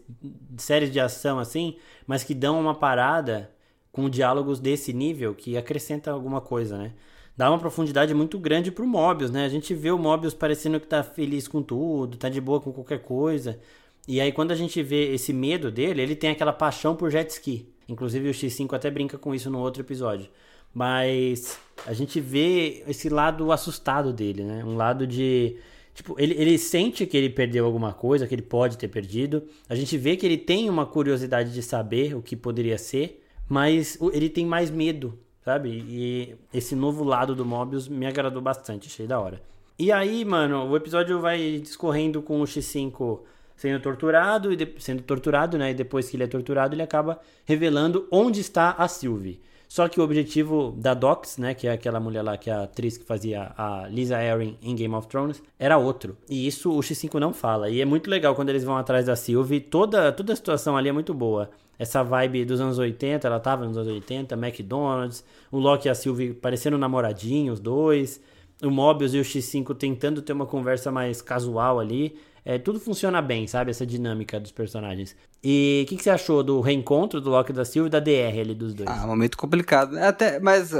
séries 0.58 0.92
de 0.92 1.00
ação 1.00 1.38
assim, 1.38 1.78
mas 2.06 2.22
que 2.22 2.34
dão 2.34 2.60
uma 2.60 2.74
parada 2.74 3.50
com 3.90 4.10
diálogos 4.10 4.60
desse 4.60 4.92
nível 4.92 5.34
que 5.34 5.56
acrescenta 5.56 6.10
alguma 6.10 6.42
coisa, 6.42 6.76
né? 6.76 6.92
Dá 7.36 7.50
uma 7.50 7.58
profundidade 7.58 8.14
muito 8.14 8.38
grande 8.38 8.70
pro 8.70 8.86
Mobius, 8.86 9.30
né? 9.30 9.44
A 9.44 9.48
gente 9.48 9.74
vê 9.74 9.90
o 9.90 9.98
Mobius 9.98 10.34
parecendo 10.34 10.78
que 10.80 10.86
tá 10.86 11.02
feliz 11.02 11.48
com 11.48 11.62
tudo, 11.62 12.16
tá 12.16 12.28
de 12.28 12.40
boa 12.40 12.60
com 12.60 12.72
qualquer 12.72 13.00
coisa. 13.00 13.58
E 14.06 14.20
aí 14.20 14.32
quando 14.32 14.52
a 14.52 14.54
gente 14.54 14.82
vê 14.82 15.12
esse 15.14 15.32
medo 15.32 15.70
dele, 15.70 16.02
ele 16.02 16.14
tem 16.14 16.30
aquela 16.30 16.52
paixão 16.52 16.94
por 16.94 17.10
jet 17.10 17.30
ski. 17.30 17.68
Inclusive 17.88 18.28
o 18.28 18.32
X5 18.32 18.72
até 18.74 18.90
brinca 18.90 19.18
com 19.18 19.34
isso 19.34 19.50
no 19.50 19.58
outro 19.58 19.82
episódio. 19.82 20.28
Mas 20.72 21.58
a 21.86 21.92
gente 21.92 22.20
vê 22.20 22.82
esse 22.86 23.08
lado 23.08 23.52
assustado 23.52 24.12
dele, 24.12 24.42
né? 24.42 24.64
Um 24.64 24.76
lado 24.76 25.06
de 25.06 25.56
Tipo, 25.94 26.16
ele, 26.18 26.34
ele 26.34 26.58
sente 26.58 27.06
que 27.06 27.16
ele 27.16 27.30
perdeu 27.30 27.64
alguma 27.64 27.92
coisa, 27.92 28.26
que 28.26 28.34
ele 28.34 28.42
pode 28.42 28.76
ter 28.76 28.88
perdido. 28.88 29.44
A 29.68 29.76
gente 29.76 29.96
vê 29.96 30.16
que 30.16 30.26
ele 30.26 30.36
tem 30.36 30.68
uma 30.68 30.84
curiosidade 30.84 31.54
de 31.54 31.62
saber 31.62 32.16
o 32.16 32.20
que 32.20 32.34
poderia 32.34 32.76
ser, 32.76 33.24
mas 33.48 33.96
ele 34.12 34.28
tem 34.28 34.44
mais 34.44 34.70
medo 34.72 35.16
sabe? 35.44 35.84
E 35.86 36.36
esse 36.52 36.74
novo 36.74 37.04
lado 37.04 37.34
do 37.34 37.44
Mobius 37.44 37.86
me 37.86 38.06
agradou 38.06 38.40
bastante, 38.40 38.88
achei 38.88 39.06
da 39.06 39.20
hora. 39.20 39.42
E 39.78 39.90
aí, 39.92 40.24
mano, 40.24 40.68
o 40.68 40.76
episódio 40.76 41.20
vai 41.20 41.58
discorrendo 41.58 42.22
com 42.22 42.40
o 42.40 42.44
X5 42.44 43.20
sendo 43.56 43.80
torturado 43.80 44.52
e 44.52 44.74
sendo 44.78 45.02
torturado, 45.02 45.58
né? 45.58 45.70
E 45.70 45.74
depois 45.74 46.08
que 46.08 46.16
ele 46.16 46.24
é 46.24 46.28
torturado, 46.28 46.74
ele 46.74 46.82
acaba 46.82 47.20
revelando 47.44 48.08
onde 48.10 48.40
está 48.40 48.70
a 48.70 48.88
Sylvie. 48.88 49.40
Só 49.74 49.88
que 49.88 49.98
o 49.98 50.04
objetivo 50.04 50.72
da 50.78 50.94
Dox, 50.94 51.36
né, 51.36 51.52
que 51.52 51.66
é 51.66 51.72
aquela 51.72 51.98
mulher 51.98 52.22
lá 52.22 52.36
que 52.36 52.48
é 52.48 52.52
a 52.52 52.62
atriz 52.62 52.96
que 52.96 53.04
fazia 53.04 53.52
a 53.58 53.88
Lisa 53.88 54.22
Erin 54.22 54.56
em 54.62 54.72
Game 54.72 54.94
of 54.94 55.08
Thrones, 55.08 55.42
era 55.58 55.76
outro. 55.76 56.16
E 56.30 56.46
isso 56.46 56.70
o 56.70 56.78
X5 56.78 57.18
não 57.18 57.34
fala. 57.34 57.68
E 57.68 57.80
é 57.80 57.84
muito 57.84 58.08
legal 58.08 58.36
quando 58.36 58.50
eles 58.50 58.62
vão 58.62 58.76
atrás 58.76 59.06
da 59.06 59.16
Sylvie, 59.16 59.58
toda 59.58 60.12
toda 60.12 60.32
a 60.32 60.36
situação 60.36 60.76
ali 60.76 60.90
é 60.90 60.92
muito 60.92 61.12
boa 61.12 61.50
essa 61.76 62.04
vibe 62.04 62.44
dos 62.44 62.60
anos 62.60 62.78
80, 62.78 63.26
ela 63.26 63.40
tava 63.40 63.66
nos 63.66 63.76
anos 63.76 63.92
80, 63.92 64.36
McDonald's, 64.36 65.24
o 65.50 65.58
Loki 65.58 65.88
e 65.88 65.90
a 65.90 65.94
Sylvie 65.96 66.34
parecendo 66.34 66.78
namoradinhos, 66.78 67.58
dois, 67.58 68.20
o 68.62 68.70
Mobius 68.70 69.12
e 69.12 69.18
o 69.18 69.22
X5 69.22 69.74
tentando 69.74 70.22
ter 70.22 70.34
uma 70.34 70.46
conversa 70.46 70.92
mais 70.92 71.20
casual 71.20 71.80
ali. 71.80 72.16
É, 72.44 72.58
tudo 72.58 72.78
funciona 72.78 73.22
bem, 73.22 73.46
sabe? 73.46 73.70
Essa 73.70 73.86
dinâmica 73.86 74.38
dos 74.38 74.52
personagens. 74.52 75.16
E 75.42 75.82
o 75.84 75.88
que, 75.88 75.96
que, 75.96 76.02
você 76.02 76.10
achou 76.10 76.42
do 76.42 76.60
reencontro 76.60 77.20
do 77.20 77.30
Loki 77.30 77.52
da 77.52 77.64
Sylvie 77.64 77.88
e 77.88 77.90
da 77.90 78.00
DR 78.00 78.38
ali 78.38 78.54
dos 78.54 78.74
dois? 78.74 78.88
Ah, 78.88 79.06
momento 79.06 79.38
complicado. 79.38 79.96
Até, 79.98 80.38
mas 80.40 80.72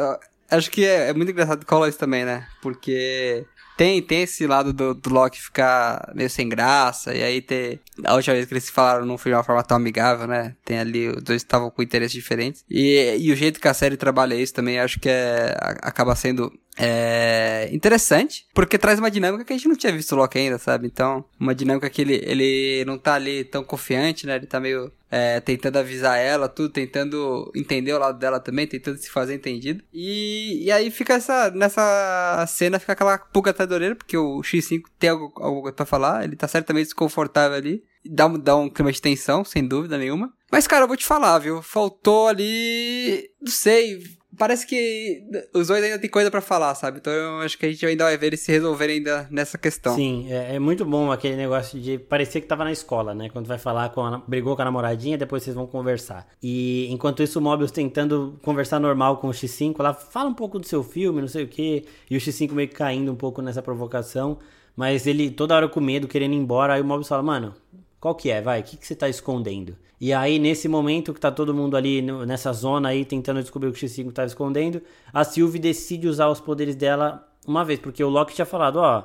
acho 0.51 0.71
que 0.71 0.85
é, 0.85 1.09
é 1.09 1.15
muito 1.15 1.31
engraçado 1.31 1.65
colar 1.65 1.89
isso 1.89 1.99
também, 1.99 2.25
né? 2.25 2.47
Porque 2.61 3.47
tem, 3.77 4.01
tem 4.01 4.23
esse 4.23 4.47
lado 4.47 4.73
do, 4.73 4.95
do 4.95 5.11
Loki 5.11 5.41
ficar 5.41 6.13
meio 6.15 6.31
sem 6.31 6.49
graça, 6.49 7.13
e 7.13 7.23
aí 7.23 7.41
ter. 7.41 7.81
A 8.05 8.15
última 8.15 8.35
vez 8.35 8.47
que 8.47 8.55
eles 8.55 8.65
se 8.65 8.73
falaram 8.73 9.05
não 9.05 9.19
foi 9.19 9.33
de 9.33 9.37
uma 9.37 9.43
forma 9.43 9.65
tão 9.65 9.77
amigável, 9.77 10.29
né? 10.29 10.55
Tem 10.65 10.79
ali, 10.79 11.09
os 11.09 11.23
dois 11.23 11.43
estavam 11.43 11.71
com 11.71 11.83
interesses 11.83 12.15
diferentes. 12.15 12.65
E, 12.71 13.17
e 13.19 13.33
o 13.33 13.37
jeito 13.37 13.61
que 13.61 13.67
a 13.67 13.75
série 13.75 13.97
trabalha 13.97 14.35
isso 14.35 14.55
também, 14.55 14.79
acho 14.79 15.01
que 15.01 15.09
é, 15.09 15.57
acaba 15.83 16.15
sendo 16.15 16.53
é 16.77 17.69
interessante, 17.73 18.47
porque 18.53 18.79
traz 18.79 18.99
uma 18.99 19.11
dinâmica 19.11 19.45
que 19.45 19.53
a 19.53 19.57
gente 19.57 19.69
não 19.69 19.77
tinha 19.77 19.93
visto 19.93 20.13
o 20.13 20.17
Loki 20.17 20.39
ainda, 20.39 20.59
sabe? 20.59 20.87
Então, 20.87 21.25
uma 21.39 21.55
dinâmica 21.55 21.89
que 21.89 22.03
ele, 22.03 22.21
ele 22.25 22.85
não 22.85 22.99
tá 22.99 23.15
ali 23.15 23.45
tão 23.45 23.63
confiante, 23.63 24.27
né? 24.27 24.37
Ele 24.37 24.47
tá 24.47 24.59
meio 24.59 24.91
é, 25.11 25.41
tentando 25.41 25.79
avisar 25.79 26.19
ela, 26.19 26.49
tudo, 26.49 26.71
tentando 26.71 27.51
entender 27.55 27.93
o 27.93 27.99
lado 27.99 28.19
dela 28.19 28.41
também, 28.41 28.67
tentando 28.67 28.99
se 28.99 29.09
fazer 29.09 29.35
entendido. 29.35 29.85
E, 29.93 30.65
e 30.65 30.73
aí 30.73 30.91
fica 30.91 31.15
essa, 31.15 31.51
nessa 31.51 32.45
cena, 32.49 32.81
fica 32.81 32.93
aquela 32.93 33.19
pulga 33.19 33.51
atrás 33.51 33.69
da 33.69 33.77
orelha, 33.77 33.95
porque 33.95 34.17
o 34.17 34.41
X5 34.41 34.83
tem 34.99 35.11
algo, 35.11 35.33
algo 35.37 35.73
pra 35.73 35.87
falar, 35.87 36.25
ele 36.25 36.35
tá 36.35 36.49
certamente 36.49 36.87
desconfortável 36.87 37.57
ali. 37.57 37.85
Dá, 38.05 38.27
dá 38.29 38.57
um 38.57 38.69
clima 38.69 38.93
de 38.93 39.01
tensão, 39.01 39.45
sem 39.45 39.67
dúvida 39.67 39.97
nenhuma. 39.97 40.33
Mas, 40.51 40.67
cara, 40.67 40.85
eu 40.85 40.89
vou 40.89 40.97
te 40.97 41.07
falar, 41.07 41.39
viu? 41.39 41.63
Faltou 41.63 42.29
ali. 42.29 43.31
Não 43.41 43.51
sei 43.51 44.03
parece 44.37 44.67
que 44.67 45.23
os 45.53 45.69
dois 45.69 45.83
ainda 45.83 45.99
tem 45.99 46.11
coisa 46.11 46.31
para 46.31 46.41
falar, 46.41 46.75
sabe? 46.75 46.99
Então 46.99 47.13
eu 47.13 47.41
acho 47.41 47.59
que 47.59 47.67
a 47.67 47.71
gente 47.71 47.85
ainda 47.85 48.05
vai 48.05 48.17
ver 48.17 48.29
eles 48.29 48.41
se 48.41 48.53
resolverem 48.53 48.97
ainda 48.97 49.27
nessa 49.31 49.57
questão. 49.59 49.95
Sim, 49.95 50.27
é, 50.31 50.57
é, 50.57 50.59
muito 50.59 50.85
bom 50.85 51.11
aquele 51.11 51.37
negócio 51.37 51.81
de 51.81 51.99
parecer 51.99 52.41
que 52.41 52.47
tava 52.47 52.65
na 52.65 52.73
escola, 52.73 53.15
né? 53.15 53.29
Quando 53.29 53.47
vai 53.47 53.59
falar 53.59 53.91
com 53.91 54.03
a, 54.03 54.19
brigou 54.19 54.57
com 54.57 54.63
a 54.63 54.65
namoradinha, 54.65 55.17
depois 55.19 55.43
vocês 55.43 55.55
vão 55.55 55.67
conversar. 55.67 56.27
E 56.43 56.87
enquanto 56.91 57.23
isso 57.23 57.39
o 57.39 57.43
Mobius 57.43 57.71
tentando 57.71 58.39
conversar 58.43 58.81
normal 58.81 59.19
com 59.19 59.29
o 59.29 59.33
X5, 59.33 59.75
lá 59.83 59.95
fala 59.95 60.29
um 60.29 60.35
pouco 60.35 60.59
do 60.59 60.67
seu 60.67 60.83
filme, 60.83 61.21
não 61.21 61.29
sei 61.29 61.45
o 61.45 61.49
que, 61.49 61.85
e 62.11 62.17
o 62.17 62.21
X5 62.21 62.53
meio 62.53 62.69
que 62.69 62.75
caindo 62.75 63.13
um 63.13 63.17
pouco 63.17 63.41
nessa 63.43 63.63
provocação, 63.63 64.39
mas 64.77 65.07
ele 65.07 65.31
toda 65.31 65.55
hora 65.55 65.69
com 65.69 65.81
medo, 65.81 66.09
querendo 66.09 66.35
ir 66.35 66.39
embora, 66.39 66.75
aí 66.75 66.81
o 66.81 66.85
Mobius 66.85 67.09
fala: 67.09 67.23
"Mano, 67.23 67.55
qual 68.05 68.15
que 68.15 68.31
é? 68.31 68.43
Vai, 68.43 68.61
o 68.61 68.63
que, 68.63 68.77
que 68.77 68.87
você 68.87 68.95
tá 68.95 69.09
escondendo? 69.09 69.79
E 69.99 70.13
aí, 70.13 70.39
nesse 70.39 70.69
momento 70.69 71.15
que 71.15 71.19
tá 71.19 71.33
todo 71.33 71.55
mundo 71.55 71.75
ali 71.75 72.03
nessa 72.03 72.53
zona 72.53 72.91
aí 72.91 73.03
tentando 73.03 73.41
descobrir 73.41 73.71
o 73.71 73.73
que 73.73 73.83
o 73.83 73.89
X5 73.89 74.13
tá 74.13 74.27
escondendo, 74.27 74.83
a 75.11 75.25
Sylvie 75.25 75.59
decide 75.59 76.07
usar 76.07 76.29
os 76.29 76.39
poderes 76.39 76.77
dela 76.77 77.27
uma 77.47 77.65
vez, 77.65 77.81
porque 77.81 78.05
o 78.05 78.11
Loki 78.11 78.35
tinha 78.35 78.45
falado, 78.45 78.77
ó, 78.77 79.05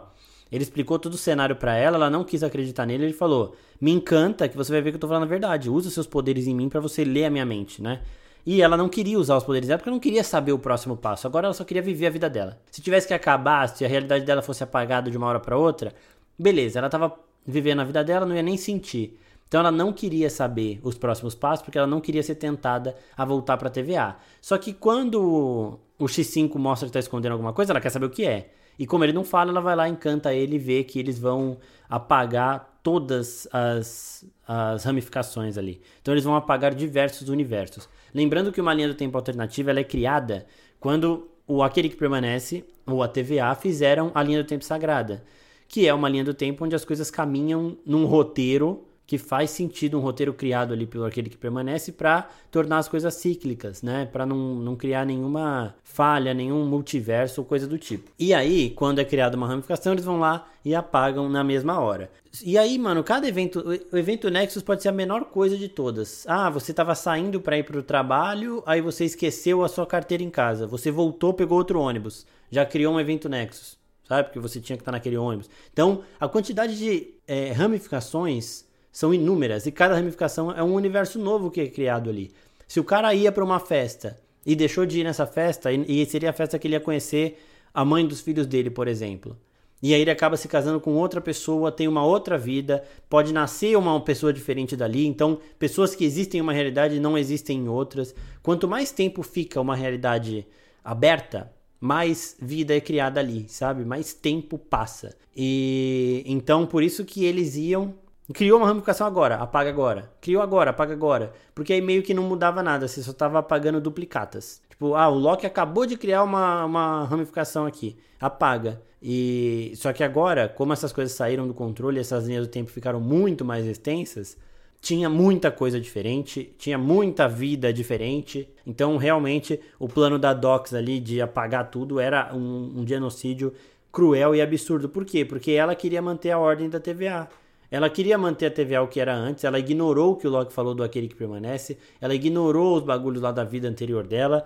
ele 0.51 0.63
explicou 0.63 1.00
todo 1.00 1.13
o 1.13 1.18
cenário 1.18 1.56
para 1.56 1.77
ela, 1.77 1.96
ela 1.96 2.10
não 2.10 2.25
quis 2.25 2.44
acreditar 2.44 2.86
nele, 2.86 3.06
ele 3.06 3.13
falou: 3.13 3.56
"Me 3.79 3.89
encanta 3.89 4.50
que 4.50 4.58
você 4.58 4.70
vai 4.70 4.82
ver 4.82 4.91
que 4.91 4.98
eu 4.98 5.00
tô 5.00 5.08
falando 5.08 5.24
a 5.24 5.27
verdade. 5.27 5.70
Usa 5.70 5.89
seus 5.89 6.06
poderes 6.06 6.46
em 6.46 6.53
mim 6.53 6.68
para 6.68 6.82
você 6.82 7.06
ler 7.06 7.24
a 7.24 7.29
minha 7.29 7.46
mente, 7.46 7.82
né?" 7.82 8.01
E 8.46 8.62
ela 8.62 8.75
não 8.75 8.89
queria 8.89 9.18
usar 9.18 9.38
os 9.38 9.46
poderes 9.46 9.70
dela 9.70 9.77
porque 9.77 9.91
não 9.91 10.00
queria 10.00 10.25
saber 10.25 10.51
o 10.51 10.60
próximo 10.60 10.98
passo. 10.98 11.25
Agora 11.25 11.48
ela 11.48 11.53
só 11.53 11.63
queria 11.63 11.82
viver 11.82 12.08
a 12.08 12.10
vida 12.10 12.29
dela. 12.29 12.60
Se 12.70 12.82
tivesse 12.82 13.08
que 13.08 13.13
acabar, 13.13 13.65
se 13.70 13.86
a 13.86 13.88
realidade 13.88 14.25
dela 14.25 14.41
fosse 14.41 14.62
apagada 14.62 15.10
de 15.10 15.18
uma 15.18 15.27
hora 15.27 15.39
para 15.39 15.58
outra, 15.58 15.94
beleza, 16.38 16.79
ela 16.79 16.89
tava 16.89 17.28
vivendo 17.46 17.79
a 17.79 17.84
vida 17.84 18.03
dela, 18.03 18.25
não 18.25 18.36
ia 18.36 18.43
nem 18.43 18.58
sentir. 18.58 19.17
Então 19.48 19.62
ela 19.62 19.72
não 19.72 19.91
queria 19.91 20.29
saber 20.29 20.79
os 20.84 20.98
próximos 20.98 21.34
passos 21.34 21.63
porque 21.63 21.77
ela 21.77 21.88
não 21.88 22.00
queria 22.00 22.22
ser 22.22 22.36
tentada 22.36 22.96
a 23.17 23.25
voltar 23.25 23.58
para 23.58 23.67
a 23.67 23.72
TVA. 23.72 24.15
Só 24.39 24.58
que 24.58 24.72
quando 24.72 25.79
o 25.98 26.05
X5 26.05 26.55
mostra 26.55 26.86
que 26.86 26.91
está 26.91 27.00
escondendo 27.00 27.31
alguma 27.31 27.51
coisa, 27.51 27.74
ela 27.74 27.81
quer 27.81 27.89
saber 27.89 28.05
o 28.05 28.10
que 28.12 28.25
é. 28.25 28.51
E 28.77 28.86
como 28.86 29.03
ele 29.03 29.12
não 29.12 29.25
fala, 29.25 29.51
ela 29.51 29.60
vai 29.60 29.75
lá, 29.75 29.89
encanta 29.89 30.34
ele 30.34 30.55
e 30.55 30.60
vê 30.60 30.84
que 30.84 31.00
eles 31.00 31.19
vão 31.19 31.58
apagar 31.89 32.79
todas 32.84 33.48
as, 33.51 34.24
as 34.48 34.84
ramificações 34.84 35.58
ali. 35.58 35.81
Então 36.01 36.13
eles 36.13 36.24
vão 36.24 36.36
apagar 36.36 36.74
diversos 36.74 37.27
universos. 37.27 37.89
Lembrando 38.13 38.51
que 38.51 38.62
uma 38.62 38.74
linha 38.74 38.88
do 38.88 38.93
tempo 38.93 39.17
alternativa 39.17 39.72
ela 39.72 39.79
é 39.79 39.84
criada 39.84 40.46
quando 40.79 41.29
o 41.46 41.63
Aquele 41.63 41.89
que 41.89 41.98
Permanece 41.98 42.63
ou 42.86 43.03
a 43.03 43.08
TVA 43.08 43.53
fizeram 43.55 44.12
a 44.13 44.24
linha 44.24 44.41
do 44.43 44.48
tempo 44.48 44.63
sagrada, 44.63 45.24
que 45.69 45.88
é 45.88 45.93
uma 45.93 46.09
linha 46.09 46.25
do 46.25 46.33
tempo 46.33 46.65
onde 46.65 46.75
as 46.75 46.83
coisas 46.83 47.09
caminham 47.09 47.77
num 47.85 48.05
roteiro 48.05 48.83
que 49.09 49.17
faz 49.17 49.49
sentido 49.49 49.97
um 49.97 50.01
roteiro 50.01 50.31
criado 50.31 50.71
ali 50.71 50.85
pelo 50.85 51.03
aquele 51.03 51.31
que 51.31 51.38
permanece 51.38 51.91
para 51.91 52.29
tornar 52.51 52.77
as 52.77 52.88
coisas 52.88 53.11
cíclicas, 53.15 53.81
né? 53.81 54.05
Para 54.05 54.23
não, 54.23 54.38
não 54.38 54.75
criar 54.75 55.03
nenhuma 55.03 55.73
falha, 55.83 56.31
nenhum 56.31 56.63
multiverso 56.67 57.41
ou 57.41 57.45
coisa 57.45 57.65
do 57.65 57.79
tipo. 57.79 58.11
E 58.19 58.35
aí, 58.35 58.69
quando 58.69 58.99
é 58.99 59.03
criada 59.03 59.35
uma 59.35 59.47
ramificação, 59.47 59.93
eles 59.93 60.05
vão 60.05 60.19
lá 60.19 60.47
e 60.63 60.75
apagam 60.75 61.27
na 61.27 61.43
mesma 61.43 61.79
hora. 61.79 62.12
E 62.45 62.55
aí, 62.55 62.77
mano, 62.77 63.03
cada 63.03 63.27
evento, 63.27 63.63
o 63.91 63.97
evento 63.97 64.29
Nexus 64.29 64.62
pode 64.62 64.84
ser 64.84 64.89
a 64.89 64.91
menor 64.91 65.25
coisa 65.25 65.58
de 65.58 65.67
todas. 65.67 66.23
Ah, 66.27 66.51
você 66.51 66.69
estava 66.69 66.93
saindo 66.93 67.41
para 67.41 67.58
ir 67.58 67.63
para 67.63 67.79
o 67.79 67.84
trabalho, 67.84 68.62
aí 68.63 68.79
você 68.79 69.05
esqueceu 69.05 69.63
a 69.63 69.67
sua 69.67 69.88
carteira 69.88 70.23
em 70.23 70.29
casa. 70.29 70.67
Você 70.67 70.91
voltou, 70.91 71.34
pegou 71.34 71.58
outro 71.58 71.79
ônibus. 71.79 72.27
Já 72.51 72.63
criou 72.63 72.93
um 72.93 72.99
evento 72.99 73.27
Nexus, 73.27 73.79
sabe? 74.10 74.24
Porque 74.24 74.39
você 74.39 74.60
tinha 74.60 74.76
que 74.76 74.82
estar 74.82 74.91
naquele 74.91 75.15
ônibus. 75.15 75.48
Então, 75.72 76.04
a 76.19 76.28
quantidade 76.28 76.76
de 76.76 77.13
é, 77.28 77.52
ramificações 77.52 78.65
são 78.91 79.13
inúmeras 79.13 79.67
e 79.67 79.72
cada 79.72 79.93
ramificação 79.93 80.52
é 80.52 80.63
um 80.63 80.74
universo 80.74 81.19
novo 81.19 81.52
que 81.52 81.62
é 81.62 81.67
criado 81.67 82.10
ali. 82.10 82.32
Se 82.67 82.80
o 82.80 82.84
cara 82.84 83.13
ia 83.13 83.32
para 83.32 83.43
uma 83.43 83.60
festa 83.60 84.19
e 84.43 84.56
deixou 84.56 84.84
de 84.84 85.00
ir 85.00 85.04
nessa 85.04 85.28
festa, 85.28 85.72
e 85.72 86.04
seria 86.08 86.32
a 86.32 86.34
festa 86.34 86.58
que 86.58 86.65
ele 86.65 86.76
ia 86.76 86.80
conhecer 86.80 87.39
a 87.72 87.86
mãe 87.86 88.06
dos 88.06 88.19
filhos 88.19 88.48
dele, 88.48 88.72
por 88.72 88.88
exemplo. 88.88 89.38
E 89.82 89.93
aí 89.93 90.02
ele 90.02 90.12
acaba 90.12 90.36
se 90.36 90.48
casando 90.48 90.80
com 90.82 90.95
outra 90.95 91.22
pessoa, 91.22 91.72
tem 91.72 91.88
uma 91.88 92.04
outra 92.04 92.38
vida, 92.38 92.84
pode 93.08 93.32
nascer 93.32 93.78
uma 93.78 94.00
pessoa 94.02 94.34
diferente 94.34 94.76
dali. 94.76 95.06
Então, 95.06 95.39
pessoas 95.60 95.95
que 95.95 96.04
existem 96.04 96.39
em 96.39 96.41
uma 96.41 96.52
realidade 96.52 97.00
não 97.00 97.17
existem 97.17 97.60
em 97.60 97.69
outras. 97.69 98.13
Quanto 98.41 98.67
mais 98.67 98.91
tempo 98.91 99.22
fica 99.22 99.62
uma 99.62 99.76
realidade 99.76 100.45
aberta, 100.84 101.52
mais 101.80 102.36
vida 102.42 102.76
é 102.76 102.82
criada 102.82 103.20
ali, 103.20 103.48
sabe? 103.48 103.86
Mais 103.86 104.13
tempo 104.13 104.58
passa. 104.58 105.15
E 105.36 106.24
então 106.26 106.65
por 106.65 106.84
isso 106.84 107.06
que 107.06 107.26
eles 107.26 107.56
iam 107.56 107.94
Criou 108.32 108.60
uma 108.60 108.68
ramificação 108.68 109.08
agora, 109.08 109.38
apaga 109.38 109.70
agora. 109.72 110.12
Criou 110.22 110.42
agora, 110.42 110.70
apaga 110.70 110.94
agora. 110.94 111.34
Porque 111.56 111.74
aí 111.74 111.82
meio 111.82 112.04
que 112.04 112.13
não 112.13 112.22
mudava 112.22 112.62
nada, 112.62 112.88
você 112.88 113.02
só 113.02 113.12
tava 113.12 113.39
apagando 113.39 113.82
duplicatas. 113.82 114.62
Tipo, 114.70 114.94
ah, 114.94 115.10
o 115.10 115.15
Loki 115.15 115.48
acabou 115.48 115.86
de 115.86 115.98
criar 115.98 116.24
uma, 116.24 116.63
uma 116.63 117.06
ramificação 117.06 117.65
aqui. 117.65 117.98
Apaga. 118.20 118.80
E 119.02 119.74
só 119.76 119.92
que 119.92 120.04
agora, 120.04 120.48
como 120.48 120.74
essas 120.74 120.94
coisas 120.94 121.15
saíram 121.15 121.48
do 121.48 121.56
controle, 121.56 122.00
essas 122.00 122.28
linhas 122.28 122.46
do 122.46 122.52
tempo 122.52 122.70
ficaram 122.70 123.00
muito 123.00 123.44
mais 123.44 123.65
extensas, 123.65 124.38
tinha 124.82 125.10
muita 125.10 125.52
coisa 125.52 125.80
diferente, 125.80 126.54
tinha 126.58 126.78
muita 126.78 127.28
vida 127.28 127.72
diferente. 127.74 128.50
Então, 128.65 128.98
realmente, 128.98 129.60
o 129.78 129.88
plano 129.88 130.18
da 130.18 130.34
Docs 130.34 130.74
ali 130.74 131.00
de 131.00 131.22
apagar 131.22 131.70
tudo 131.70 132.00
era 132.00 132.34
um, 132.34 132.80
um 132.80 132.88
genocídio 132.88 133.54
cruel 133.92 134.34
e 134.34 134.42
absurdo. 134.42 134.88
Por 134.88 135.04
quê? 135.06 135.26
Porque 135.26 135.52
ela 135.52 135.76
queria 135.76 136.02
manter 136.02 136.32
a 136.32 136.39
ordem 136.39 136.70
da 136.70 136.80
TVA. 136.80 137.28
Ela 137.72 137.89
queria 137.89 138.18
manter 138.18 138.48
a 138.48 138.52
TVA 138.52 138.82
o 138.82 138.88
que 138.88 139.00
era 139.00 139.13
antes, 139.13 139.44
ela 139.44 139.60
ignorou 139.60 140.13
o 140.13 140.15
que 140.15 140.28
o 140.28 140.32
Loki 140.32 140.52
falou 140.52 140.74
do 140.74 140.84
aquele 140.84 141.08
que 141.08 141.13
permanece, 141.13 141.78
ela 142.02 142.15
ignorou 142.15 142.78
os 142.78 142.84
bagulhos 142.84 143.22
lá 143.22 143.32
da 143.32 143.44
vida 143.44 143.68
anterior 143.68 144.08
dela. 144.08 144.44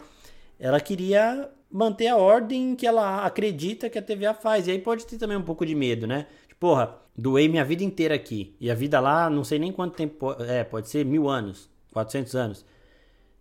Ela 0.59 0.79
queria 0.81 1.49
manter 1.71 2.07
a 2.07 2.17
ordem 2.17 2.75
que 2.75 2.85
ela 2.85 3.25
acredita 3.25 3.89
que 3.89 3.97
a 3.97 4.01
TVA 4.01 4.33
faz. 4.33 4.67
E 4.67 4.71
aí 4.71 4.79
pode 4.79 5.05
ter 5.05 5.17
também 5.17 5.35
um 5.35 5.41
pouco 5.41 5.65
de 5.65 5.73
medo, 5.73 6.05
né? 6.05 6.27
Porra, 6.63 6.95
doei 7.13 7.49
minha 7.49 7.65
vida 7.65 7.83
inteira 7.83 8.15
aqui. 8.15 8.55
E 8.57 8.71
a 8.71 8.73
vida 8.73 8.97
lá, 9.01 9.29
não 9.29 9.43
sei 9.43 9.59
nem 9.59 9.69
quanto 9.69 9.95
tempo. 9.95 10.31
É, 10.43 10.63
pode 10.63 10.87
ser 10.87 11.03
mil 11.03 11.27
anos, 11.27 11.69
400 11.91 12.35
anos. 12.37 12.65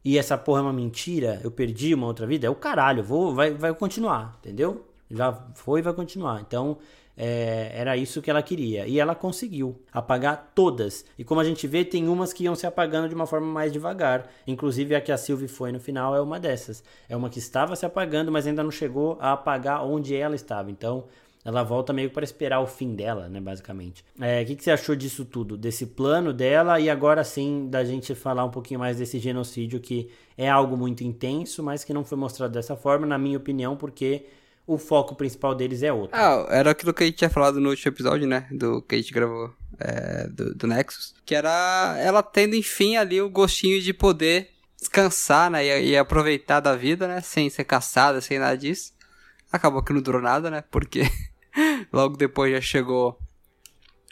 E 0.04 0.18
essa 0.18 0.36
porra 0.36 0.58
é 0.58 0.62
uma 0.62 0.72
mentira, 0.72 1.40
eu 1.44 1.48
perdi 1.48 1.94
uma 1.94 2.08
outra 2.08 2.26
vida. 2.26 2.48
É 2.48 2.50
o 2.50 2.56
caralho, 2.56 3.00
vou, 3.00 3.32
vai, 3.32 3.52
vai 3.52 3.72
continuar, 3.74 4.36
entendeu? 4.40 4.88
Já 5.08 5.32
foi 5.54 5.78
e 5.78 5.82
vai 5.84 5.92
continuar. 5.92 6.40
Então, 6.40 6.78
é, 7.16 7.70
era 7.72 7.96
isso 7.96 8.20
que 8.20 8.28
ela 8.28 8.42
queria. 8.42 8.88
E 8.88 8.98
ela 8.98 9.14
conseguiu 9.14 9.80
apagar 9.92 10.50
todas. 10.52 11.04
E 11.16 11.22
como 11.22 11.40
a 11.40 11.44
gente 11.44 11.64
vê, 11.68 11.84
tem 11.84 12.08
umas 12.08 12.32
que 12.32 12.42
iam 12.42 12.56
se 12.56 12.66
apagando 12.66 13.08
de 13.08 13.14
uma 13.14 13.28
forma 13.28 13.46
mais 13.46 13.72
devagar. 13.72 14.28
Inclusive 14.48 14.96
a 14.96 15.00
que 15.00 15.12
a 15.12 15.16
Sylvie 15.16 15.46
foi 15.46 15.70
no 15.70 15.78
final 15.78 16.16
é 16.16 16.20
uma 16.20 16.40
dessas. 16.40 16.82
É 17.08 17.16
uma 17.16 17.30
que 17.30 17.38
estava 17.38 17.76
se 17.76 17.86
apagando, 17.86 18.32
mas 18.32 18.48
ainda 18.48 18.64
não 18.64 18.72
chegou 18.72 19.16
a 19.20 19.30
apagar 19.30 19.86
onde 19.86 20.12
ela 20.12 20.34
estava. 20.34 20.72
Então 20.72 21.04
ela 21.44 21.62
volta 21.62 21.92
meio 21.92 22.10
para 22.10 22.22
esperar 22.24 22.60
o 22.60 22.66
fim 22.66 22.94
dela, 22.94 23.28
né, 23.28 23.40
basicamente. 23.40 24.04
É, 24.20 24.42
o 24.42 24.46
que, 24.46 24.56
que, 24.56 24.64
você 24.64 24.70
achou 24.70 24.94
disso 24.94 25.24
tudo? 25.24 25.56
Desse 25.56 25.86
plano 25.86 26.32
dela 26.32 26.78
e 26.78 26.88
agora 26.88 27.24
sim 27.24 27.68
da 27.68 27.84
gente 27.84 28.14
falar 28.14 28.44
um 28.44 28.50
pouquinho 28.50 28.78
mais 28.78 28.98
desse 28.98 29.18
genocídio 29.18 29.80
que 29.80 30.10
é 30.36 30.48
algo 30.48 30.76
muito 30.76 31.02
intenso, 31.02 31.62
mas 31.62 31.82
que 31.82 31.92
não 31.92 32.04
foi 32.04 32.16
mostrado 32.16 32.52
dessa 32.52 32.76
forma, 32.76 33.06
na 33.06 33.18
minha 33.18 33.36
opinião, 33.36 33.76
porque 33.76 34.26
o 34.66 34.78
foco 34.78 35.14
principal 35.14 35.54
deles 35.54 35.82
é 35.82 35.92
outro. 35.92 36.16
Ah, 36.16 36.46
era 36.50 36.70
aquilo 36.70 36.94
que 36.94 37.02
a 37.02 37.06
gente 37.06 37.16
tinha 37.16 37.30
falado 37.30 37.60
no 37.60 37.70
último 37.70 37.92
episódio, 37.92 38.26
né? 38.26 38.46
Do 38.50 38.80
que 38.82 38.94
a 38.94 38.98
gente 38.98 39.12
gravou 39.12 39.52
é, 39.78 40.28
do, 40.28 40.54
do, 40.54 40.66
Nexus. 40.66 41.14
Que 41.24 41.34
era 41.34 41.96
ela 41.98 42.22
tendo, 42.22 42.54
enfim, 42.54 42.96
ali 42.96 43.20
o 43.20 43.28
gostinho 43.28 43.80
de 43.80 43.92
poder 43.92 44.50
descansar, 44.78 45.50
né? 45.50 45.64
E, 45.64 45.90
e, 45.90 45.96
aproveitar 45.96 46.60
da 46.60 46.76
vida, 46.76 47.08
né? 47.08 47.20
Sem 47.20 47.50
ser 47.50 47.64
caçada, 47.64 48.20
sem 48.20 48.38
nada 48.38 48.56
disso. 48.56 48.92
Acabou 49.50 49.82
que 49.82 49.92
não 49.92 50.00
durou 50.00 50.22
nada, 50.22 50.50
né? 50.50 50.62
Porque 50.70 51.02
logo 51.92 52.16
depois 52.16 52.52
já 52.52 52.60
chegou 52.60 53.18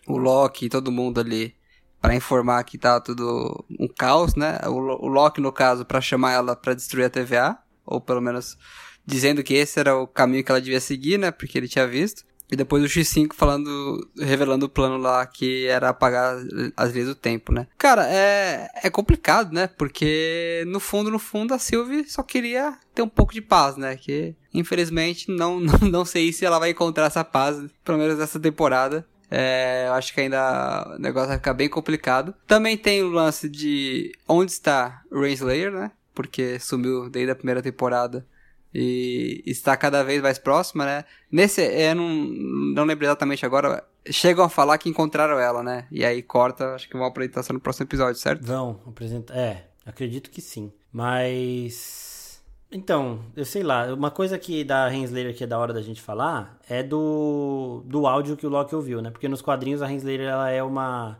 o 0.07 0.17
Loki 0.17 0.67
e 0.67 0.69
todo 0.69 0.93
mundo 0.93 1.21
ali 1.21 1.55
para 2.01 2.15
informar 2.15 2.65
que 2.65 2.79
tá 2.79 3.01
tudo 3.01 3.65
um 3.79 3.87
caos, 3.87 4.35
né? 4.35 4.59
O, 4.67 5.05
o 5.05 5.09
Loki, 5.09 5.41
no 5.41 5.53
caso, 5.53 5.85
para 5.85 6.01
chamar 6.01 6.33
ela 6.33 6.57
para 6.57 6.75
destruir 6.75 7.05
a 7.05 7.11
TVA. 7.11 7.59
Ou 7.85 8.01
pelo 8.01 8.21
menos 8.21 8.57
dizendo 9.05 9.43
que 9.43 9.55
esse 9.55 9.79
era 9.79 9.97
o 9.97 10.07
caminho 10.07 10.43
que 10.43 10.51
ela 10.51 10.61
devia 10.61 10.81
seguir, 10.81 11.19
né? 11.19 11.31
Porque 11.31 11.59
ele 11.59 11.69
tinha 11.69 11.87
visto. 11.87 12.25
E 12.51 12.57
depois 12.57 12.83
o 12.83 12.87
X5 12.87 13.33
falando, 13.35 14.11
revelando 14.19 14.67
o 14.67 14.69
plano 14.69 14.97
lá 14.97 15.25
que 15.25 15.67
era 15.67 15.91
apagar 15.91 16.37
as 16.77 16.93
leis 16.93 17.07
do 17.07 17.15
tempo, 17.15 17.53
né? 17.53 17.69
Cara, 17.79 18.07
é, 18.11 18.69
é 18.83 18.91
complicado, 18.91 19.53
né? 19.53 19.69
Porque 19.69 20.65
no 20.67 20.81
fundo, 20.81 21.11
no 21.11 21.19
fundo, 21.19 21.55
a 21.55 21.59
Sylvie 21.59 22.09
só 22.09 22.23
queria 22.23 22.77
ter 22.93 23.03
um 23.03 23.09
pouco 23.09 23.33
de 23.33 23.41
paz, 23.41 23.77
né? 23.77 23.97
Que 23.97 24.35
infelizmente 24.53 25.31
não, 25.31 25.61
não, 25.61 25.79
não 25.79 26.05
sei 26.05 26.33
se 26.33 26.45
ela 26.45 26.59
vai 26.59 26.71
encontrar 26.71 27.07
essa 27.07 27.25
paz, 27.25 27.57
pelo 27.85 27.99
menos 27.99 28.19
nessa 28.19 28.41
temporada. 28.41 29.07
É, 29.31 29.85
eu 29.87 29.93
acho 29.93 30.13
que 30.13 30.21
ainda 30.21 30.97
o 30.97 30.99
negócio 30.99 31.29
vai 31.29 31.39
ficar 31.39 31.55
bem 31.55 31.69
complicado. 31.69 32.35
Também 32.49 32.77
tem 32.77 33.03
o 33.05 33.11
lance 33.11 33.49
de 33.49 34.13
onde 34.27 34.51
está 34.51 35.03
Rainslayer, 35.13 35.71
né? 35.71 35.93
Porque 36.13 36.59
sumiu 36.59 37.09
desde 37.09 37.31
a 37.31 37.37
primeira 37.37 37.63
temporada 37.63 38.27
e 38.73 39.43
está 39.47 39.77
cada 39.77 40.03
vez 40.03 40.23
mais 40.23 40.39
próxima, 40.39 40.85
né? 40.85 41.05
Nesse, 41.31 41.61
eu 41.61 41.95
não, 41.95 42.09
não 42.09 42.85
lembro 42.85 43.05
exatamente 43.05 43.45
agora, 43.45 43.85
chegam 44.11 44.45
a 44.45 44.49
falar 44.49 44.79
que 44.79 44.89
encontraram 44.89 45.39
ela, 45.39 45.63
né? 45.63 45.87
E 45.91 46.05
aí 46.05 46.23
corta, 46.23 46.75
acho 46.75 46.89
que 46.89 46.97
vão 46.97 47.07
apresentação 47.07 47.55
no 47.55 47.61
próximo 47.61 47.87
episódio, 47.87 48.21
certo? 48.21 48.45
Vão 48.45 48.81
apresentar, 48.87 49.37
é, 49.37 49.69
acredito 49.85 50.31
que 50.31 50.41
sim. 50.41 50.73
Mas, 50.93 52.43
então, 52.71 53.21
eu 53.37 53.45
sei 53.45 53.63
lá, 53.63 53.93
uma 53.93 54.11
coisa 54.11 54.39
que 54.39 54.65
da 54.65 54.89
Renslayer 54.89 55.37
que 55.37 55.45
é 55.45 55.47
da 55.47 55.59
hora 55.59 55.73
da 55.73 55.83
gente 55.83 56.01
falar 56.01 56.59
é 56.69 56.83
do, 56.83 57.83
do 57.87 58.07
áudio 58.07 58.37
que 58.37 58.47
o 58.47 58.51
Loki 58.51 58.75
ouviu, 58.75 59.03
né? 59.03 59.11
Porque 59.11 59.29
nos 59.29 59.43
quadrinhos 59.43 59.83
a 59.83 59.87
Renslayer, 59.87 60.23
ela 60.23 60.51
é 60.51 60.63
uma... 60.63 61.19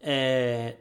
É, 0.00 0.76